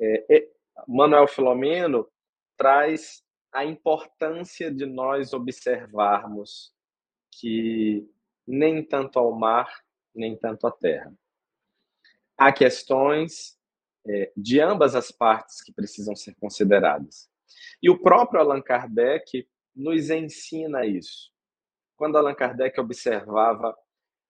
[0.00, 0.48] é,
[0.88, 2.10] Manuel Filomeno
[2.56, 6.74] traz a importância de nós observarmos
[7.30, 8.08] que
[8.46, 9.68] nem tanto ao mar,
[10.14, 11.12] nem tanto à terra.
[12.36, 13.58] Há questões
[14.06, 17.28] é, de ambas as partes que precisam ser consideradas.
[17.82, 21.30] E o próprio Allan Kardec nos ensina isso.
[21.96, 23.76] Quando Allan Kardec observava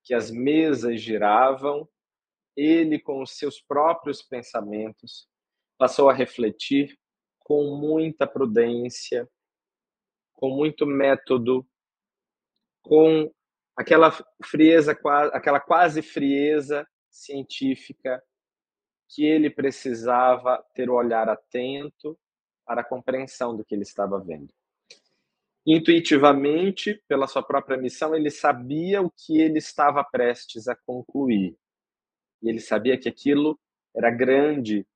[0.02, 1.88] que as mesas giravam,
[2.56, 5.28] ele, com os seus próprios pensamentos,
[5.76, 6.98] passou a refletir
[7.40, 9.28] com muita prudência,
[10.32, 11.66] com muito método,
[12.82, 13.32] com
[13.76, 14.10] aquela
[14.42, 14.98] frieza,
[15.32, 18.22] aquela quase frieza científica
[19.08, 22.18] que ele precisava ter o olhar atento
[22.64, 24.52] para a compreensão do que ele estava vendo.
[25.64, 31.56] Intuitivamente, pela sua própria missão, ele sabia o que ele estava prestes a concluir.
[32.42, 33.58] E ele sabia que aquilo
[33.94, 34.86] era grande,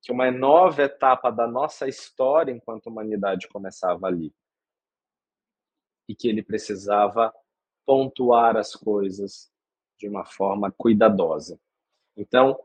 [0.00, 4.32] que uma nova etapa da nossa história enquanto humanidade começava ali.
[6.08, 7.32] E que ele precisava
[7.86, 9.50] pontuar as coisas
[9.98, 11.58] de uma forma cuidadosa.
[12.16, 12.58] Então,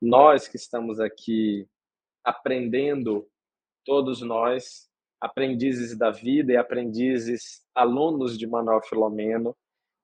[0.00, 1.68] nós que estamos aqui
[2.22, 3.28] aprendendo,
[3.84, 4.88] todos nós,
[5.20, 9.56] aprendizes da vida e aprendizes, alunos de Manuel Filomeno,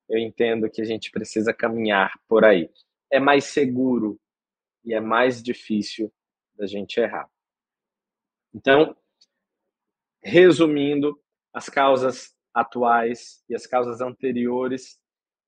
[0.09, 2.71] eu entendo que a gente precisa caminhar por aí.
[3.11, 4.19] É mais seguro
[4.85, 6.13] e é mais difícil
[6.55, 7.31] da gente errar.
[8.53, 8.97] Então,
[10.23, 11.19] resumindo,
[11.53, 14.99] as causas atuais e as causas anteriores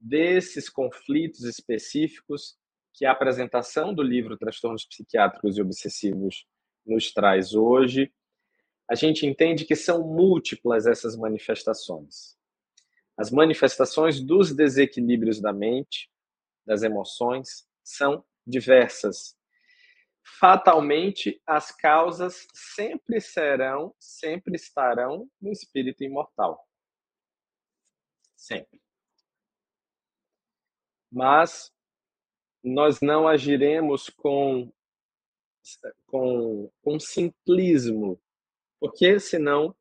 [0.01, 2.57] desses conflitos específicos
[2.95, 6.47] que a apresentação do livro Transtornos Psiquiátricos e Obsessivos
[6.85, 8.13] nos traz hoje,
[8.91, 12.37] a gente entende que são múltiplas essas manifestações.
[13.17, 16.11] As manifestações dos desequilíbrios da mente,
[16.67, 19.37] das emoções, são diversas.
[20.39, 26.67] Fatalmente, as causas sempre serão, sempre estarão no espírito imortal.
[28.43, 28.81] Sempre.
[31.13, 31.73] Mas
[32.61, 34.73] nós não agiremos com,
[36.07, 38.21] com, com simplismo,
[38.81, 39.77] porque senão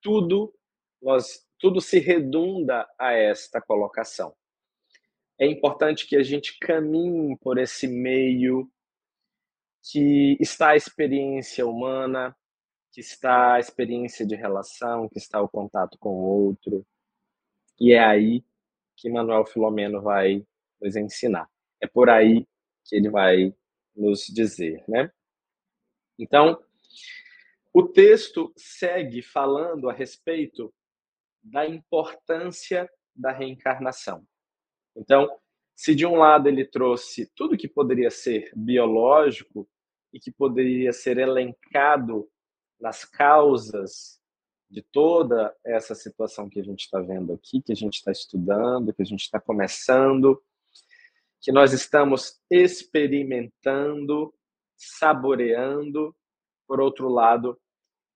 [0.00, 0.54] tudo,
[1.02, 4.34] nós, tudo se redunda a esta colocação.
[5.38, 8.72] É importante que a gente caminhe por esse meio
[9.82, 12.34] que está a experiência humana,
[12.90, 16.86] que está a experiência de relação, que está o contato com o outro.
[17.80, 18.44] E é aí
[18.96, 20.44] que Manuel Filomeno vai
[20.80, 21.48] nos ensinar.
[21.80, 22.46] É por aí
[22.84, 23.54] que ele vai
[23.94, 25.10] nos dizer, né?
[26.18, 26.60] Então,
[27.72, 30.74] o texto segue falando a respeito
[31.42, 34.26] da importância da reencarnação.
[34.96, 35.28] Então,
[35.76, 39.68] se de um lado ele trouxe tudo que poderia ser biológico
[40.12, 42.28] e que poderia ser elencado
[42.80, 44.20] nas causas
[44.70, 48.92] de toda essa situação que a gente está vendo aqui, que a gente está estudando,
[48.92, 50.42] que a gente está começando,
[51.40, 54.34] que nós estamos experimentando,
[54.76, 56.14] saboreando.
[56.66, 57.58] Por outro lado,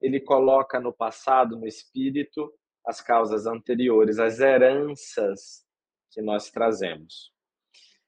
[0.00, 2.52] ele coloca no passado, no espírito,
[2.84, 5.64] as causas anteriores, as heranças
[6.10, 7.32] que nós trazemos.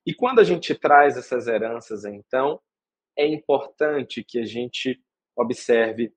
[0.05, 2.61] E quando a gente traz essas heranças, então,
[3.17, 5.03] é importante que a gente
[5.35, 6.13] observe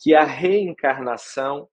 [0.00, 1.68] que a reencarnação,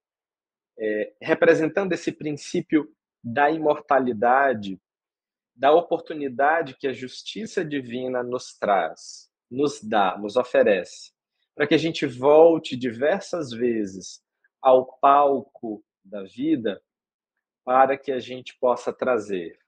[0.78, 4.78] é, representando esse princípio da imortalidade,
[5.56, 11.12] da oportunidade que a justiça divina nos traz, nos dá, nos oferece,
[11.54, 14.22] para que a gente volte diversas vezes
[14.60, 16.82] ao palco da vida,
[17.64, 19.58] para que a gente possa trazer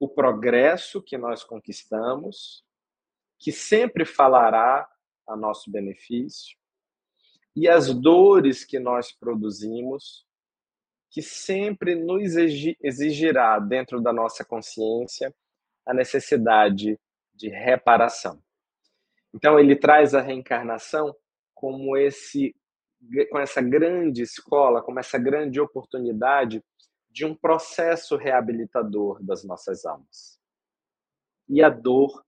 [0.00, 2.64] o progresso que nós conquistamos,
[3.38, 4.90] que sempre falará
[5.26, 6.57] a nosso benefício,
[7.54, 10.26] e as dores que nós produzimos,
[11.10, 15.34] que sempre nos exigirá, dentro da nossa consciência,
[15.86, 16.98] a necessidade
[17.34, 18.42] de reparação.
[19.34, 21.14] Então, ele traz a reencarnação
[21.54, 22.54] como esse
[23.30, 26.62] com essa grande escola, como essa grande oportunidade
[27.08, 30.38] de um processo reabilitador das nossas almas.
[31.48, 32.24] E a dor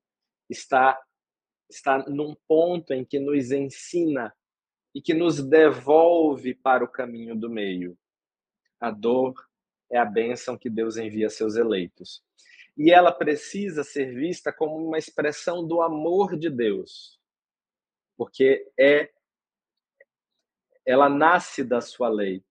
[0.48, 0.98] está
[1.68, 4.34] está num ponto em que nos ensina
[4.94, 7.96] e que nos devolve para o caminho do meio.
[8.80, 9.34] A dor
[9.90, 12.22] é a bênção que Deus envia a seus eleitos.
[12.76, 17.20] E ela precisa ser vista como uma expressão do amor de Deus,
[18.16, 19.10] porque é
[20.86, 22.42] ela nasce da sua lei.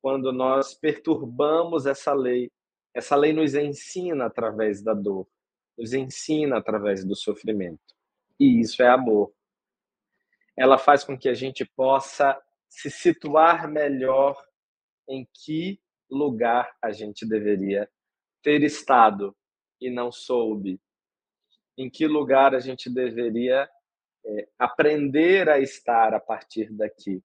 [0.00, 2.50] Quando nós perturbamos essa lei,
[2.94, 5.28] essa lei nos ensina através da dor,
[5.76, 7.94] nos ensina através do sofrimento.
[8.40, 9.32] E isso é amor.
[10.56, 14.36] Ela faz com que a gente possa se situar melhor
[15.08, 15.80] em que
[16.10, 17.90] lugar a gente deveria
[18.42, 19.36] ter estado
[19.80, 20.80] e não soube.
[21.76, 23.68] Em que lugar a gente deveria
[24.24, 27.22] é, aprender a estar a partir daqui.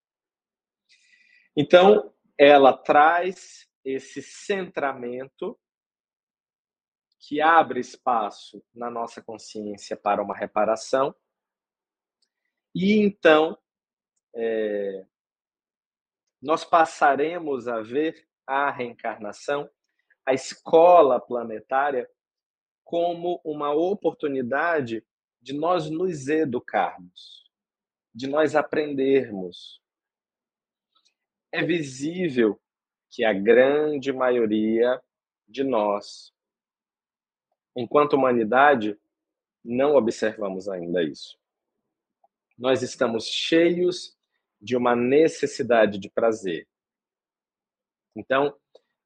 [1.56, 5.60] Então, ela traz esse centramento
[7.20, 11.16] que abre espaço na nossa consciência para uma reparação.
[12.74, 13.58] E então,
[14.34, 15.06] é,
[16.42, 19.70] nós passaremos a ver a reencarnação,
[20.26, 22.10] a escola planetária,
[22.84, 25.06] como uma oportunidade
[25.42, 27.50] de nós nos educarmos,
[28.14, 29.82] de nós aprendermos.
[31.52, 32.60] É visível
[33.10, 35.02] que a grande maioria
[35.48, 36.34] de nós
[37.76, 38.98] enquanto humanidade,
[39.64, 41.38] não observamos ainda isso.
[42.58, 44.18] Nós estamos cheios
[44.60, 46.68] de uma necessidade de prazer.
[48.16, 48.56] Então,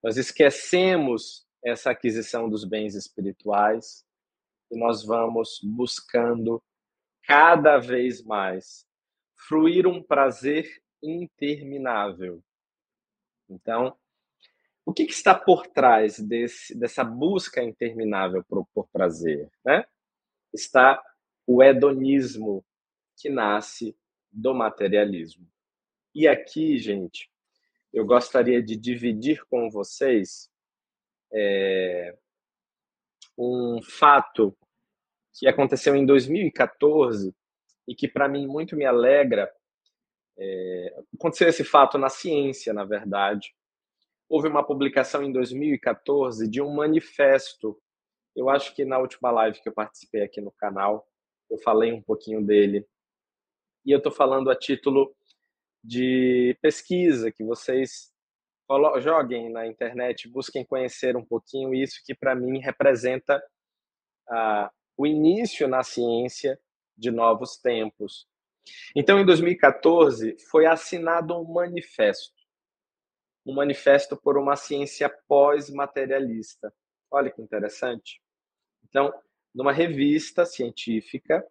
[0.03, 4.05] nós esquecemos essa aquisição dos bens espirituais
[4.71, 6.61] e nós vamos buscando
[7.23, 8.85] cada vez mais
[9.35, 12.43] fruir um prazer interminável.
[13.49, 13.97] Então,
[14.85, 19.49] o que, que está por trás desse, dessa busca interminável por, por prazer?
[19.63, 19.85] Né?
[20.53, 21.01] Está
[21.47, 22.63] o hedonismo
[23.17, 23.97] que nasce
[24.31, 25.47] do materialismo.
[26.13, 27.29] E aqui, gente,
[27.93, 30.49] eu gostaria de dividir com vocês
[31.33, 32.17] é,
[33.37, 34.55] um fato
[35.33, 37.35] que aconteceu em 2014
[37.87, 39.51] e que para mim muito me alegra.
[40.37, 43.55] É, aconteceu esse fato na ciência, na verdade,
[44.27, 47.79] houve uma publicação em 2014 de um manifesto.
[48.35, 51.07] Eu acho que na última live que eu participei aqui no canal,
[51.49, 52.85] eu falei um pouquinho dele.
[53.85, 55.15] E eu estou falando a título
[55.83, 58.11] de pesquisa, que vocês
[59.01, 63.41] joguem na internet, busquem conhecer um pouquinho isso, que para mim representa
[64.27, 66.59] ah, o início na ciência
[66.97, 68.27] de novos tempos.
[68.95, 72.45] Então, em 2014, foi assinado um manifesto
[73.45, 76.73] um manifesto por uma ciência pós-materialista.
[77.11, 78.19] Olha que interessante.
[78.83, 79.13] Então,
[79.53, 81.45] numa revista científica,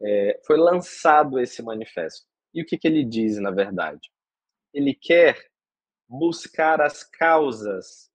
[0.00, 2.26] é, foi lançado esse manifesto.
[2.54, 4.10] E o que, que ele diz, na verdade?
[4.72, 5.38] Ele quer
[6.08, 8.10] buscar as causas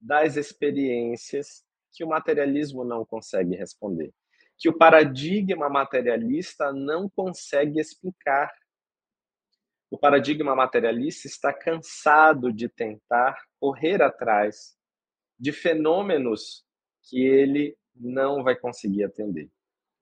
[0.00, 4.12] das experiências que o materialismo não consegue responder,
[4.58, 8.52] que o paradigma materialista não consegue explicar.
[9.90, 14.76] O paradigma materialista está cansado de tentar correr atrás
[15.38, 16.64] de fenômenos
[17.02, 19.50] que ele não vai conseguir atender.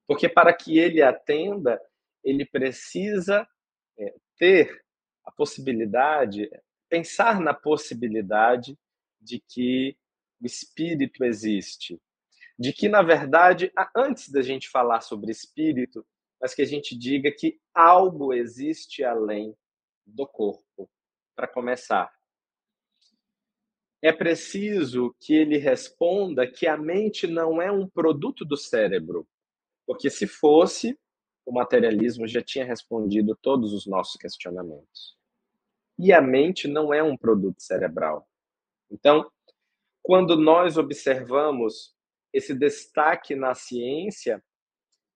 [0.07, 1.81] Porque para que ele atenda,
[2.23, 3.47] ele precisa
[3.99, 4.85] é, ter
[5.25, 6.51] a possibilidade,
[6.89, 8.79] pensar na possibilidade
[9.21, 9.97] de que
[10.41, 12.01] o espírito existe.
[12.59, 16.07] De que, na verdade, antes da gente falar sobre espírito,
[16.41, 19.57] mas que a gente diga que algo existe além
[20.07, 20.91] do corpo,
[21.35, 22.13] para começar.
[24.03, 29.27] É preciso que ele responda que a mente não é um produto do cérebro,
[29.87, 30.99] porque se fosse,
[31.45, 35.17] o materialismo já tinha respondido todos os nossos questionamentos.
[35.99, 38.29] E a mente não é um produto cerebral.
[38.91, 39.31] Então,
[40.03, 41.95] quando nós observamos
[42.33, 44.43] esse destaque na ciência,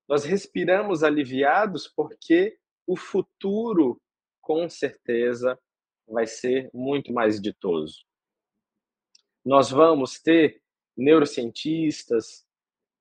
[0.08, 4.00] nós respiramos aliviados porque o futuro
[4.40, 5.58] com certeza
[6.06, 8.06] vai ser muito mais ditoso.
[9.44, 10.62] Nós vamos ter
[10.96, 12.46] neurocientistas,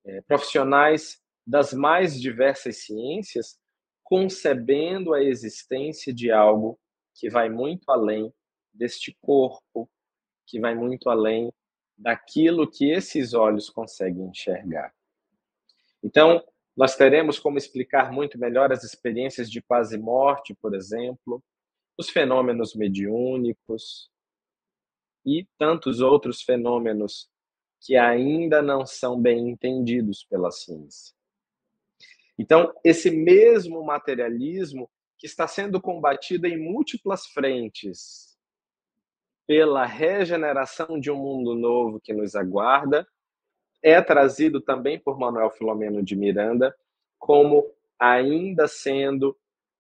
[0.06, 3.58] é, profissionais das mais diversas ciências
[4.04, 6.78] concebendo a existência de algo
[7.16, 8.34] que vai muito além
[8.74, 9.90] deste corpo,
[10.46, 11.52] que vai muito além
[11.98, 14.94] daquilo que esses olhos conseguem enxergar.
[16.04, 16.44] Então,
[16.76, 21.44] nós teremos como explicar muito melhor as experiências de quase morte, por exemplo,
[21.98, 24.12] os fenômenos mediúnicos.
[25.26, 27.30] e tantos outros fenômenos
[27.82, 31.17] que ainda não são bem entendidos pela ciência.
[32.38, 38.38] Então, esse mesmo materialismo que está sendo combatido em múltiplas frentes
[39.48, 43.08] pela regeneração de um mundo novo que nos aguarda,
[43.82, 46.76] é trazido também por Manuel Filomeno de Miranda
[47.18, 47.66] como
[47.98, 49.36] ainda sendo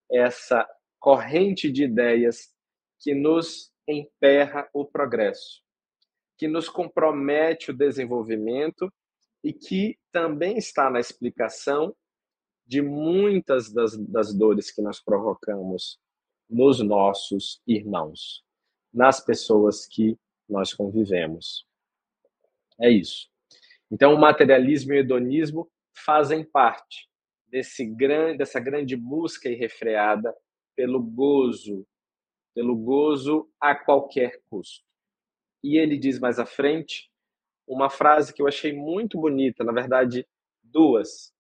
[0.10, 0.68] essa
[1.00, 2.54] corrente de ideias
[3.00, 5.62] que nos emperra o progresso,
[6.38, 8.92] que nos compromete o desenvolvimento
[9.44, 11.96] e que também está na explicação
[12.68, 15.98] de muitas das, das dores que nós provocamos
[16.50, 18.44] nos nossos irmãos,
[18.94, 20.18] nas pessoas que
[20.50, 21.66] nós convivemos.
[22.80, 23.30] É isso.
[23.90, 27.10] Então, o materialismo e o hedonismo fazem parte
[27.48, 30.36] desse grande, dessa grande busca irrefreada
[30.76, 31.88] pelo gozo,
[32.54, 34.86] pelo gozo a qualquer custo.
[35.64, 37.10] E ele diz mais à frente
[37.66, 40.28] uma frase que eu achei muito bonita, na verdade,
[40.62, 41.34] duas,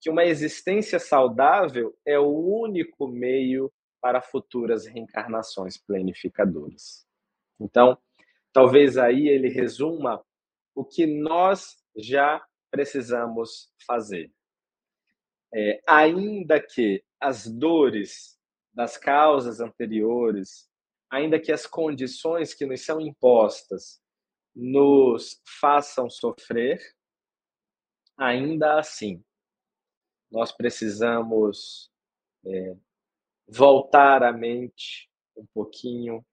[0.00, 7.06] que uma existência saudável é o único meio para futuras reencarnações planificadoras.
[7.60, 7.98] Então,
[8.52, 10.24] talvez aí ele resuma
[10.74, 14.32] o que nós já precisamos fazer.
[15.52, 18.38] É, ainda que as dores
[18.72, 20.68] das causas anteriores,
[21.10, 24.00] ainda que as condições que nos são impostas
[24.54, 26.80] nos façam sofrer,
[28.16, 29.24] ainda assim,
[30.30, 31.90] nós precisamos
[32.44, 32.76] é,
[33.48, 36.24] voltar a mente um pouquinho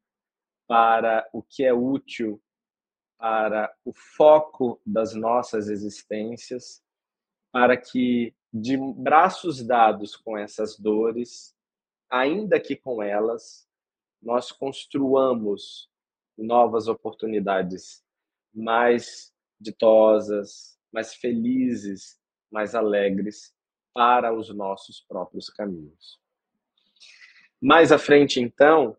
[0.67, 2.41] para o que é útil
[3.17, 6.83] para o foco das nossas existências,
[7.51, 11.55] para que de braços dados com essas dores,
[12.09, 13.67] ainda que com elas,
[14.21, 15.89] nós construamos
[16.37, 18.03] novas oportunidades
[18.53, 22.19] mais ditosas, mais felizes,
[22.51, 23.54] mais alegres
[23.95, 26.19] para os nossos próprios caminhos.
[27.61, 28.97] Mais à frente, então,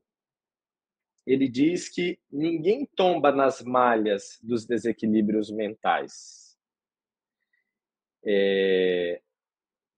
[1.26, 6.56] ele diz que ninguém tomba nas malhas dos desequilíbrios mentais.
[8.24, 9.20] É...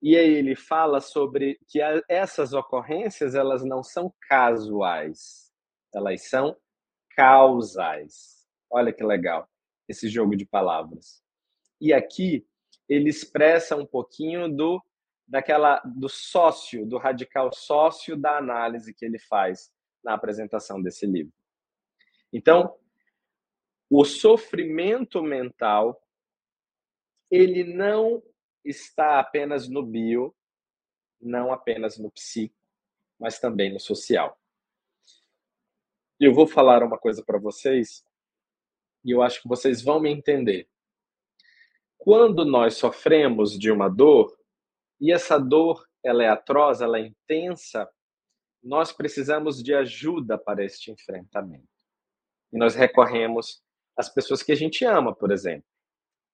[0.02, 5.52] E aí ele fala sobre que essas ocorrências elas não são casuais,
[5.94, 6.56] elas são
[7.10, 8.44] causais.
[8.68, 9.48] Olha que legal
[9.88, 11.22] esse jogo de palavras.
[11.80, 12.46] E aqui
[12.88, 14.82] ele expressa um pouquinho do
[15.28, 19.70] daquela do sócio, do radical sócio da análise que ele faz
[20.02, 21.32] na apresentação desse livro.
[22.32, 22.74] Então,
[23.90, 26.02] o sofrimento mental
[27.30, 28.22] ele não
[28.64, 30.34] está apenas no bio,
[31.20, 32.58] não apenas no psíquico,
[33.18, 34.38] mas também no social.
[36.18, 38.04] Eu vou falar uma coisa para vocês
[39.04, 40.68] e eu acho que vocês vão me entender.
[41.98, 44.37] Quando nós sofremos de uma dor,
[45.00, 47.88] e essa dor ela é atroz, ela é intensa,
[48.62, 51.68] nós precisamos de ajuda para este enfrentamento.
[52.52, 53.62] E nós recorremos
[53.96, 55.68] às pessoas que a gente ama, por exemplo,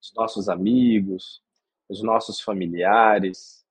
[0.00, 1.42] os nossos amigos,
[1.88, 3.64] os nossos familiares.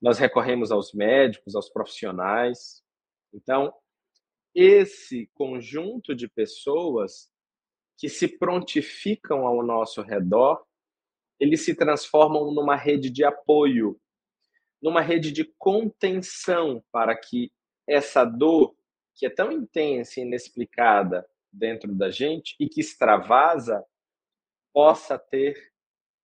[0.00, 2.82] Nós recorremos aos médicos, aos profissionais.
[3.32, 3.72] Então,
[4.54, 7.30] esse conjunto de pessoas
[7.96, 10.64] que se prontificam ao nosso redor,
[11.40, 13.98] eles se transformam numa rede de apoio
[14.80, 17.52] numa rede de contenção para que
[17.86, 18.74] essa dor,
[19.14, 23.84] que é tão intensa e inexplicada dentro da gente e que extravasa,
[24.72, 25.72] possa ter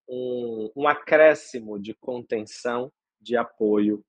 [0.09, 4.05] um, um acréscimo de contenção, de apoio,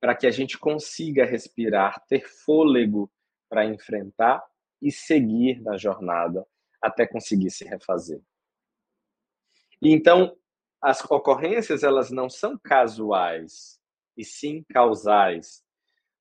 [0.00, 3.10] para que a gente consiga respirar, ter fôlego
[3.48, 4.44] para enfrentar
[4.80, 6.46] e seguir na jornada
[6.80, 8.20] até conseguir se refazer.
[9.82, 10.36] Então,
[10.80, 13.80] as ocorrências elas não são casuais,
[14.16, 15.64] e sim causais,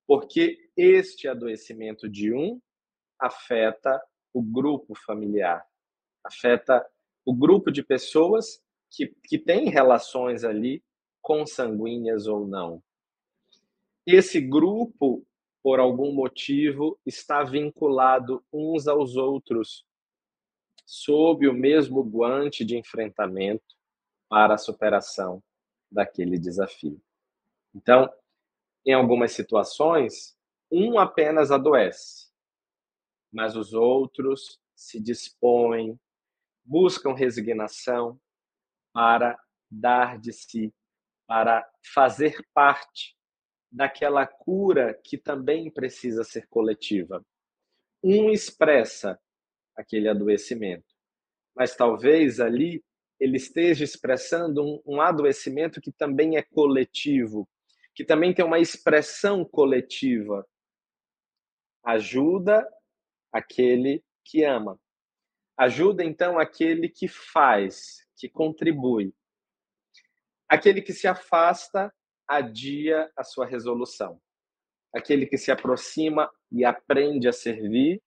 [0.07, 2.59] porque este adoecimento de um
[3.20, 4.01] afeta
[4.34, 5.64] o grupo familiar,
[6.24, 6.84] afeta
[7.24, 10.84] o grupo de pessoas que, que têm relações ali
[11.22, 12.82] consanguíneas ou não.
[14.05, 15.24] Esse grupo,
[15.62, 19.86] por algum motivo, está vinculado uns aos outros,
[20.91, 23.63] sob o mesmo guante de enfrentamento,
[24.27, 25.41] para a superação
[25.89, 27.01] daquele desafio.
[27.73, 28.11] Então,
[28.85, 30.37] em algumas situações,
[30.69, 32.29] um apenas adoece,
[33.31, 35.97] mas os outros se dispõem,
[36.61, 38.19] buscam resignação
[38.91, 39.39] para
[39.69, 40.73] dar de si,
[41.25, 43.15] para fazer parte
[43.71, 47.25] daquela cura que também precisa ser coletiva.
[48.03, 49.17] Um expressa
[49.82, 50.86] aquele adoecimento.
[51.55, 52.84] Mas talvez ali
[53.19, 57.47] ele esteja expressando um, um adoecimento que também é coletivo,
[57.93, 60.47] que também tem uma expressão coletiva.
[61.84, 62.67] Ajuda
[63.32, 64.79] aquele que ama.
[65.57, 69.13] Ajuda então aquele que faz, que contribui.
[70.49, 71.93] Aquele que se afasta
[72.27, 74.19] adia a sua resolução.
[74.95, 78.01] Aquele que se aproxima e aprende a servir,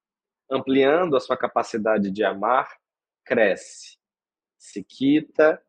[0.50, 2.78] ampliando a sua capacidade de amar,
[3.24, 3.96] cresce,
[4.58, 5.62] se quita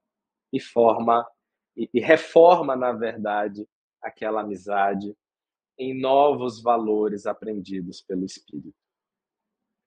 [0.52, 1.26] e forma
[1.76, 3.68] e, e reforma, na verdade,
[4.02, 5.16] aquela amizade
[5.78, 8.76] em novos valores aprendidos pelo Espírito.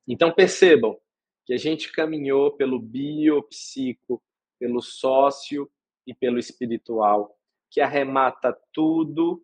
[0.07, 0.99] Então percebam
[1.47, 4.23] que a gente caminhou pelo biopsico,
[4.59, 5.71] pelo sócio
[6.07, 7.39] e pelo espiritual,
[7.71, 9.43] que arremata tudo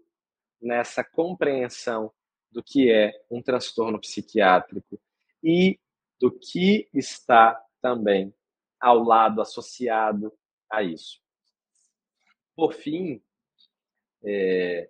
[0.61, 2.13] nessa compreensão
[2.51, 5.01] do que é um transtorno psiquiátrico
[5.45, 5.79] e
[6.19, 8.35] do que está também
[8.81, 10.33] ao lado associado
[10.71, 11.21] a isso.
[12.57, 13.23] Por fim,
[14.25, 14.89] é,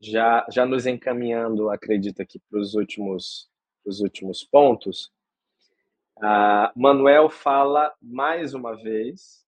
[0.00, 3.50] já, já nos encaminhando, acredito aqui para os últimos,
[3.84, 5.12] os últimos pontos,
[6.20, 9.46] a Manuel fala mais uma vez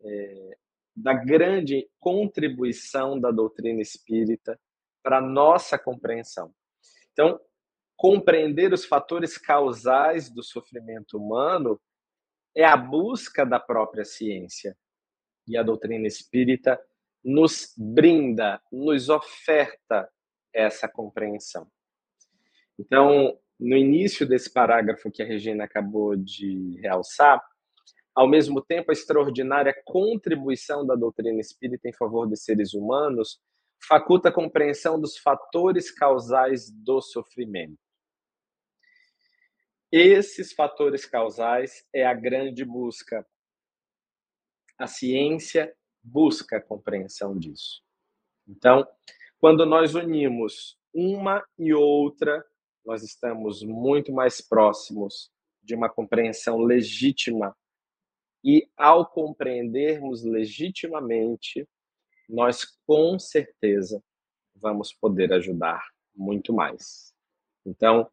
[0.00, 0.58] é,
[0.94, 4.58] da grande contribuição da doutrina espírita
[5.02, 6.54] para nossa compreensão.
[7.12, 7.40] Então,
[7.96, 11.80] compreender os fatores causais do sofrimento humano
[12.54, 14.76] é a busca da própria ciência.
[15.48, 16.80] E a doutrina espírita
[17.24, 20.08] nos brinda, nos oferta
[20.52, 21.66] essa compreensão.
[22.78, 27.42] Então, no início desse parágrafo que a Regina acabou de realçar,
[28.14, 33.40] ao mesmo tempo, a extraordinária contribuição da doutrina espírita em favor dos seres humanos
[33.86, 37.85] faculta a compreensão dos fatores causais do sofrimento.
[39.90, 43.26] Esses fatores causais é a grande busca.
[44.78, 47.82] A ciência busca a compreensão disso.
[48.46, 48.86] Então,
[49.38, 52.44] quando nós unimos uma e outra,
[52.84, 55.30] nós estamos muito mais próximos
[55.62, 57.56] de uma compreensão legítima
[58.44, 61.68] e ao compreendermos legitimamente,
[62.28, 64.02] nós com certeza
[64.54, 65.84] vamos poder ajudar
[66.14, 67.12] muito mais.
[67.64, 68.08] Então,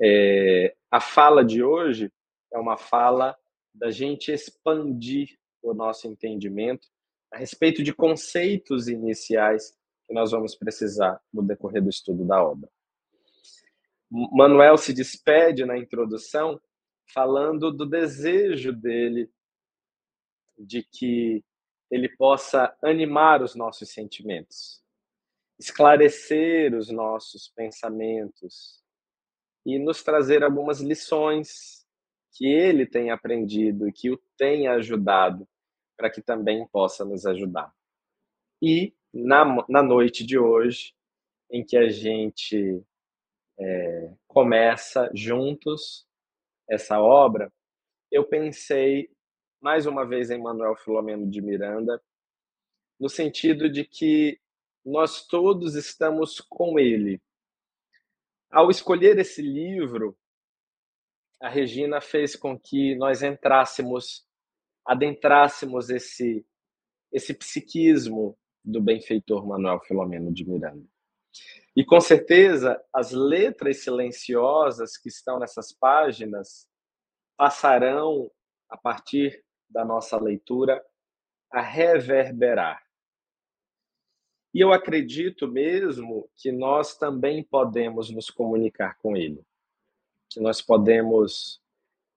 [0.00, 2.12] é, a fala de hoje
[2.52, 3.36] é uma fala
[3.74, 6.88] da gente expandir o nosso entendimento
[7.30, 9.76] a respeito de conceitos iniciais
[10.06, 12.68] que nós vamos precisar no decorrer do estudo da obra.
[14.10, 16.58] Manuel se despede na introdução
[17.12, 19.30] falando do desejo dele
[20.58, 21.44] de que
[21.90, 24.82] ele possa animar os nossos sentimentos,
[25.58, 28.77] esclarecer os nossos pensamentos
[29.64, 31.86] e nos trazer algumas lições
[32.32, 35.46] que ele tem aprendido que o tem ajudado
[35.96, 37.72] para que também possa nos ajudar.
[38.62, 40.94] E na, na noite de hoje,
[41.50, 42.82] em que a gente
[43.58, 46.06] é, começa juntos
[46.68, 47.52] essa obra,
[48.10, 49.10] eu pensei
[49.60, 52.00] mais uma vez em Manuel Filomeno de Miranda,
[52.98, 54.40] no sentido de que
[54.84, 57.20] nós todos estamos com ele.
[58.50, 60.16] Ao escolher esse livro,
[61.40, 64.26] a Regina fez com que nós entrássemos,
[64.84, 66.44] adentrássemos esse
[67.12, 70.86] esse psiquismo do benfeitor Manuel Filomeno de Miranda.
[71.74, 76.68] E com certeza, as letras silenciosas que estão nessas páginas
[77.36, 78.30] passarão,
[78.68, 80.84] a partir da nossa leitura,
[81.50, 82.82] a reverberar.
[84.54, 89.44] E eu acredito mesmo que nós também podemos nos comunicar com ele,
[90.30, 91.60] que nós podemos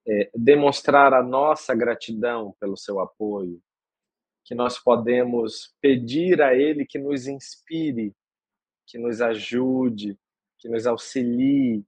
[0.07, 3.61] é, demonstrar a nossa gratidão pelo seu apoio,
[4.43, 8.15] que nós podemos pedir a ele que nos inspire
[8.91, 10.19] que nos ajude,
[10.59, 11.86] que nos auxilie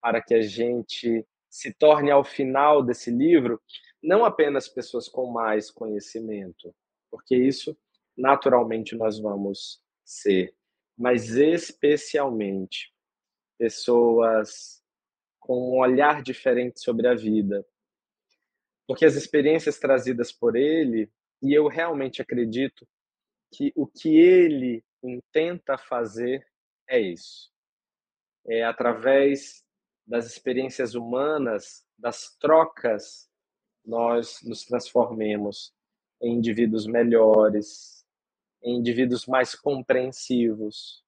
[0.00, 3.60] para que a gente se torne ao final desse livro
[4.02, 6.74] não apenas pessoas com mais conhecimento,
[7.10, 7.76] porque isso
[8.18, 10.54] naturalmente nós vamos ser,
[10.96, 12.92] mas especialmente
[13.56, 14.82] pessoas
[15.38, 17.64] com um olhar diferente sobre a vida.
[18.86, 21.10] Porque as experiências trazidas por ele,
[21.40, 22.86] e eu realmente acredito
[23.52, 26.46] que o que ele intenta fazer
[26.88, 27.50] é isso.
[28.46, 29.64] É através
[30.06, 33.28] das experiências humanas, das trocas,
[33.84, 35.72] nós nos transformemos
[36.20, 37.97] em indivíduos melhores,
[38.62, 41.04] em indivíduos mais compreensivos,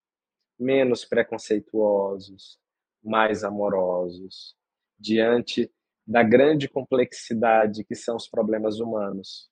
[0.58, 2.58] menos preconceituosos,
[3.02, 4.56] mais amorosos
[4.98, 5.72] diante
[6.06, 9.48] da grande complexidade que são os problemas humanos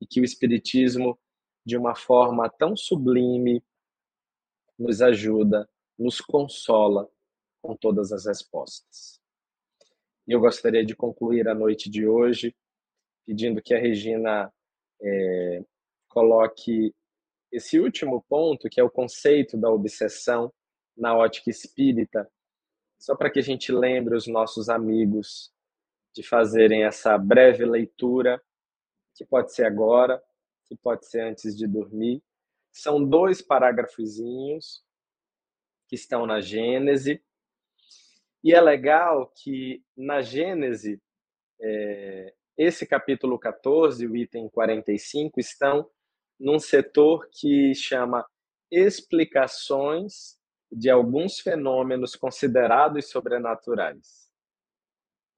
[0.00, 1.18] e que o Espiritismo,
[1.64, 3.62] de uma forma tão sublime,
[4.78, 5.68] nos ajuda,
[5.98, 7.10] nos consola
[7.60, 9.20] com todas as respostas.
[10.26, 12.54] Eu gostaria de concluir a noite de hoje
[13.26, 14.52] pedindo que a Regina
[15.02, 15.64] é,
[16.08, 16.94] coloque
[17.50, 20.52] esse último ponto, que é o conceito da obsessão
[20.96, 22.30] na ótica espírita,
[22.98, 25.52] só para que a gente lembre os nossos amigos
[26.14, 28.42] de fazerem essa breve leitura,
[29.14, 30.22] que pode ser agora,
[30.66, 32.22] que pode ser antes de dormir.
[32.72, 34.84] São dois parágrafozinhos
[35.88, 37.22] que estão na Gênese.
[38.42, 41.00] E é legal que na Gênese,
[41.60, 45.88] é, esse capítulo 14, o item 45, estão
[46.38, 48.26] num setor que chama
[48.70, 50.38] explicações
[50.70, 54.30] de alguns fenômenos considerados sobrenaturais.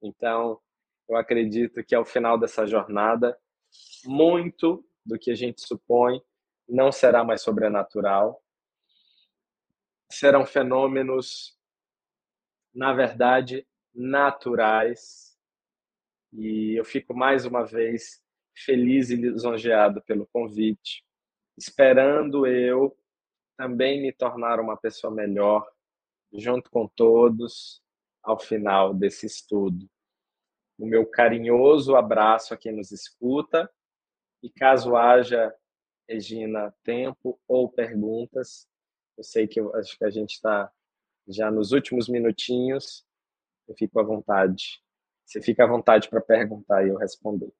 [0.01, 0.59] Então,
[1.07, 3.37] eu acredito que ao final dessa jornada,
[4.05, 6.21] muito do que a gente supõe
[6.67, 8.41] não será mais sobrenatural.
[10.09, 11.57] Serão fenômenos,
[12.73, 15.37] na verdade, naturais.
[16.33, 18.21] E eu fico mais uma vez
[18.55, 21.03] feliz e lisonjeado pelo convite,
[21.57, 22.97] esperando eu
[23.57, 25.67] também me tornar uma pessoa melhor,
[26.33, 27.81] junto com todos,
[28.23, 29.89] ao final desse estudo.
[30.77, 33.69] O meu carinhoso abraço a quem nos escuta
[34.41, 35.53] e caso haja,
[36.09, 38.67] Regina, tempo ou perguntas,
[39.17, 40.71] eu sei que acho que a gente está
[41.27, 43.05] já nos últimos minutinhos,
[43.67, 44.81] eu fico à vontade.
[45.25, 47.53] Você fica à vontade para perguntar e eu responder.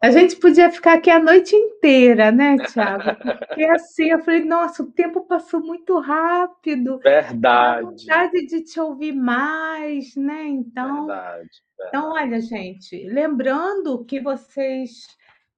[0.00, 3.16] A gente podia ficar aqui a noite inteira, né, Tiago?
[3.48, 6.98] Porque assim, eu falei, nossa, o tempo passou muito rápido.
[6.98, 7.82] Verdade.
[7.82, 10.44] vontade de te ouvir mais, né?
[10.46, 11.88] Então, verdade, verdade.
[11.88, 15.06] então olha, gente, lembrando que vocês,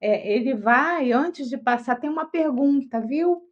[0.00, 3.42] é, ele vai, antes de passar, tem uma pergunta, viu?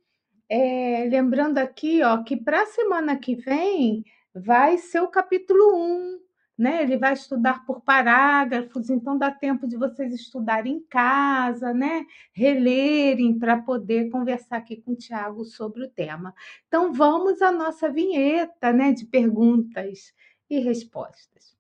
[0.48, 6.25] É, lembrando aqui, ó, que para a semana que vem vai ser o capítulo 1
[6.56, 6.82] né?
[6.82, 12.06] Ele vai estudar por parágrafos, então dá tempo de vocês estudarem em casa, né?
[12.32, 16.34] Relerem para poder conversar aqui com o Tiago sobre o tema.
[16.66, 20.14] Então vamos à nossa vinheta, né, de perguntas
[20.48, 21.56] e respostas.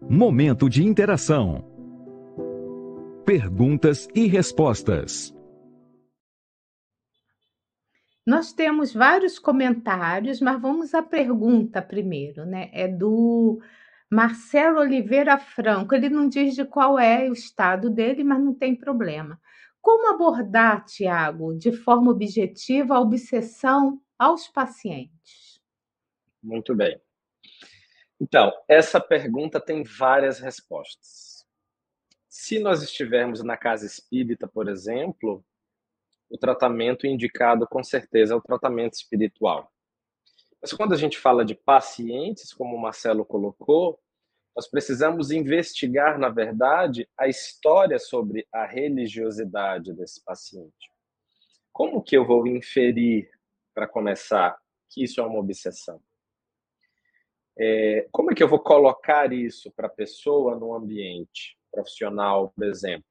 [0.00, 1.64] Momento de interação.
[3.24, 5.34] Perguntas e respostas.
[8.24, 12.70] Nós temos vários comentários, mas vamos à pergunta primeiro, né?
[12.72, 13.60] É do
[14.08, 15.94] Marcelo Oliveira Franco.
[15.94, 19.40] Ele não diz de qual é o estado dele, mas não tem problema.
[19.80, 25.60] Como abordar, Tiago, de forma objetiva, a obsessão aos pacientes?
[26.40, 27.00] Muito bem.
[28.20, 31.44] Então, essa pergunta tem várias respostas.
[32.28, 35.44] Se nós estivermos na casa espírita, por exemplo,
[36.32, 39.70] o tratamento indicado com certeza é o tratamento espiritual.
[40.62, 44.00] Mas quando a gente fala de pacientes, como o Marcelo colocou,
[44.56, 50.90] nós precisamos investigar, na verdade, a história sobre a religiosidade desse paciente.
[51.70, 53.30] Como que eu vou inferir,
[53.74, 54.58] para começar,
[54.88, 56.00] que isso é uma obsessão?
[57.58, 62.64] É, como é que eu vou colocar isso para a pessoa no ambiente profissional, por
[62.64, 63.04] exemplo?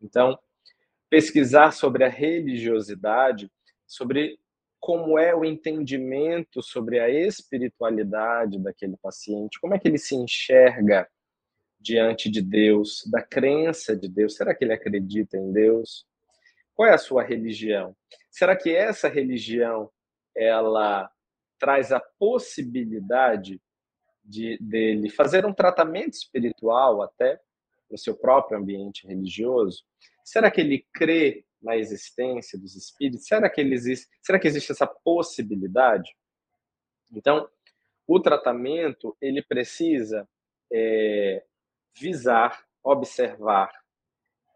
[0.00, 0.36] Então,
[1.14, 3.48] pesquisar sobre a religiosidade,
[3.86, 4.36] sobre
[4.80, 11.08] como é o entendimento sobre a espiritualidade daquele paciente, como é que ele se enxerga
[11.78, 14.34] diante de Deus, da crença de Deus.
[14.34, 16.04] Será que ele acredita em Deus?
[16.74, 17.94] Qual é a sua religião?
[18.28, 19.88] Será que essa religião
[20.36, 21.08] ela
[21.60, 23.62] traz a possibilidade
[24.24, 27.40] de dele fazer um tratamento espiritual até
[27.88, 29.84] no seu próprio ambiente religioso?
[30.24, 33.26] Será que ele crê na existência dos espíritos?
[33.26, 34.08] Será que ele existe?
[34.22, 36.16] Será que existe essa possibilidade?
[37.12, 37.48] Então,
[38.06, 40.28] o tratamento ele precisa
[40.72, 41.44] é,
[41.96, 43.70] visar, observar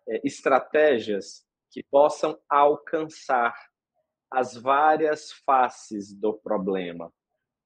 [0.08, 3.54] é, estratégias que possam alcançar
[4.30, 7.12] as várias faces do problema.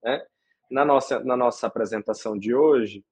[0.03, 0.25] Né?
[0.71, 3.05] Na, nossa, na nossa apresentação de hoje,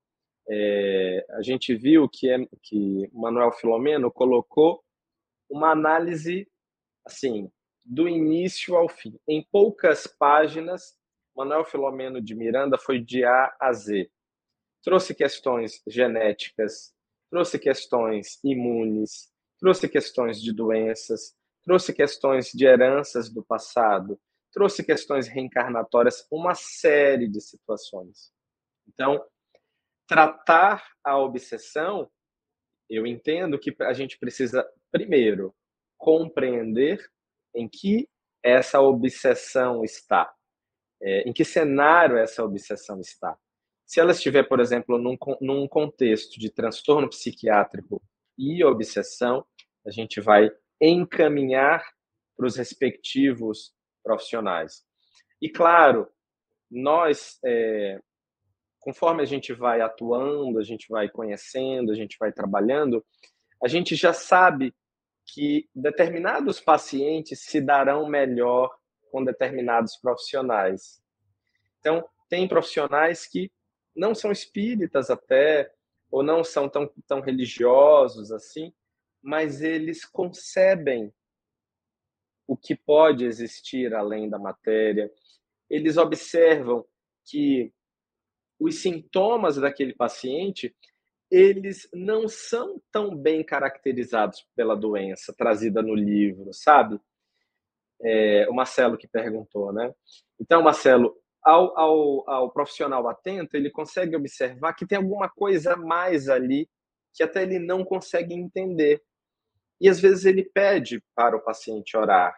[0.53, 4.83] é, a gente viu que, é, que Manuel Filomeno colocou
[5.49, 6.49] uma análise
[7.07, 7.49] assim
[7.85, 9.17] do início ao fim.
[9.29, 10.97] Em poucas páginas,
[11.37, 14.11] Manuel Filomeno de Miranda foi de A a Z.
[14.83, 16.93] Trouxe questões genéticas,
[17.31, 24.19] trouxe questões imunes, trouxe questões de doenças, trouxe questões de heranças do passado,
[24.53, 28.33] trouxe questões reencarnatórias, uma série de situações.
[28.89, 29.25] Então,
[30.11, 32.11] tratar a obsessão,
[32.89, 35.55] eu entendo que a gente precisa, primeiro,
[35.97, 36.99] compreender
[37.55, 38.09] em que
[38.43, 40.29] essa obsessão está,
[41.01, 43.39] é, em que cenário essa obsessão está.
[43.87, 48.03] Se ela estiver, por exemplo, num, num contexto de transtorno psiquiátrico
[48.37, 49.47] e obsessão,
[49.87, 50.51] a gente vai
[50.81, 51.85] encaminhar
[52.37, 54.85] para os respectivos profissionais.
[55.41, 56.09] E claro,
[56.69, 58.01] nós, é,
[58.81, 63.05] conforme a gente vai atuando, a gente vai conhecendo, a gente vai trabalhando,
[63.63, 64.75] a gente já sabe
[65.27, 68.75] que determinados pacientes se darão melhor
[69.13, 71.01] com determinados profissionais.
[71.79, 73.53] Então, tem profissionais que
[73.95, 75.71] não são espíritas até,
[76.11, 78.73] ou não são tão, tão religiosos assim,
[79.23, 81.13] mas eles concebem
[82.47, 85.11] o que pode existir além da matéria.
[85.69, 86.85] Eles observam
[87.25, 87.73] que
[88.61, 90.75] os sintomas daquele paciente
[91.31, 97.01] eles não são tão bem caracterizados pela doença trazida no livro, sabe?
[98.03, 99.95] É, o Marcelo que perguntou, né?
[100.41, 106.29] Então, Marcelo, ao, ao, ao profissional atento, ele consegue observar que tem alguma coisa mais
[106.29, 106.69] ali
[107.15, 109.01] que até ele não consegue entender.
[109.81, 112.37] E às vezes ele pede para o paciente orar.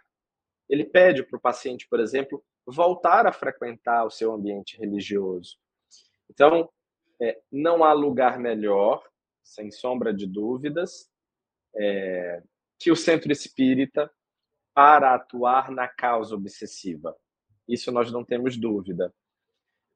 [0.68, 5.56] Ele pede para o paciente, por exemplo, voltar a frequentar o seu ambiente religioso.
[6.32, 6.70] Então,
[7.20, 9.06] é, não há lugar melhor,
[9.42, 11.10] sem sombra de dúvidas,
[11.76, 12.42] é,
[12.78, 14.10] que o centro espírita
[14.74, 17.14] para atuar na causa obsessiva.
[17.68, 19.12] Isso nós não temos dúvida.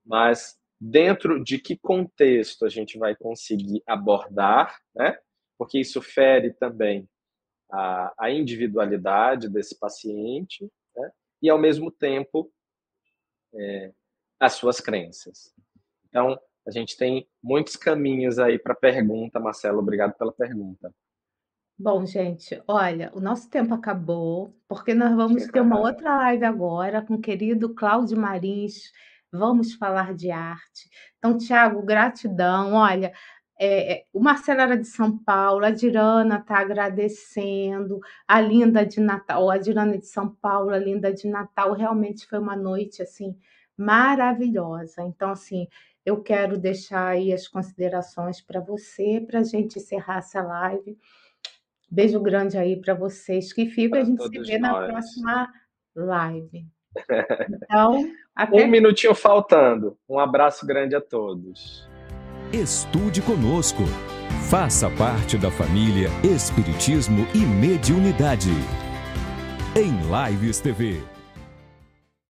[0.05, 5.19] Mas dentro de que contexto a gente vai conseguir abordar, né?
[5.57, 7.09] Porque isso fere também
[7.73, 11.11] a, a individualidade desse paciente, né?
[11.41, 12.53] E ao mesmo tempo
[13.55, 13.93] é,
[14.39, 15.55] as suas crenças.
[16.17, 19.81] Então, a gente tem muitos caminhos aí para pergunta, Marcelo.
[19.81, 20.91] Obrigado pela pergunta.
[21.79, 27.03] Bom, gente, olha, o nosso tempo acabou, porque nós vamos ter uma outra live agora
[27.03, 28.91] com o querido Cláudio Marins.
[29.31, 30.89] Vamos falar de arte.
[31.19, 32.73] Então, Tiago, gratidão.
[32.73, 33.13] Olha,
[33.61, 39.01] é, é, o Marcelo era de São Paulo, a Dirana está agradecendo, a Linda de
[39.01, 43.37] Natal, a Dirana de São Paulo, a Linda de Natal, realmente foi uma noite assim
[43.77, 45.03] maravilhosa.
[45.03, 45.69] Então, assim,
[46.07, 50.97] eu quero deixar aí as considerações para você, para a gente encerrar essa live.
[51.91, 54.01] Beijo grande aí para vocês que ficam.
[54.01, 54.73] a gente se vê nós.
[54.73, 55.53] na próxima
[55.97, 56.67] live.
[57.51, 58.65] Então, até...
[58.65, 59.99] Um minutinho faltando.
[60.09, 61.87] Um abraço grande a todos.
[62.51, 63.83] Estude conosco.
[64.49, 68.53] Faça parte da família Espiritismo e Mediunidade.
[69.75, 69.93] Em
[70.31, 71.16] Lives TV.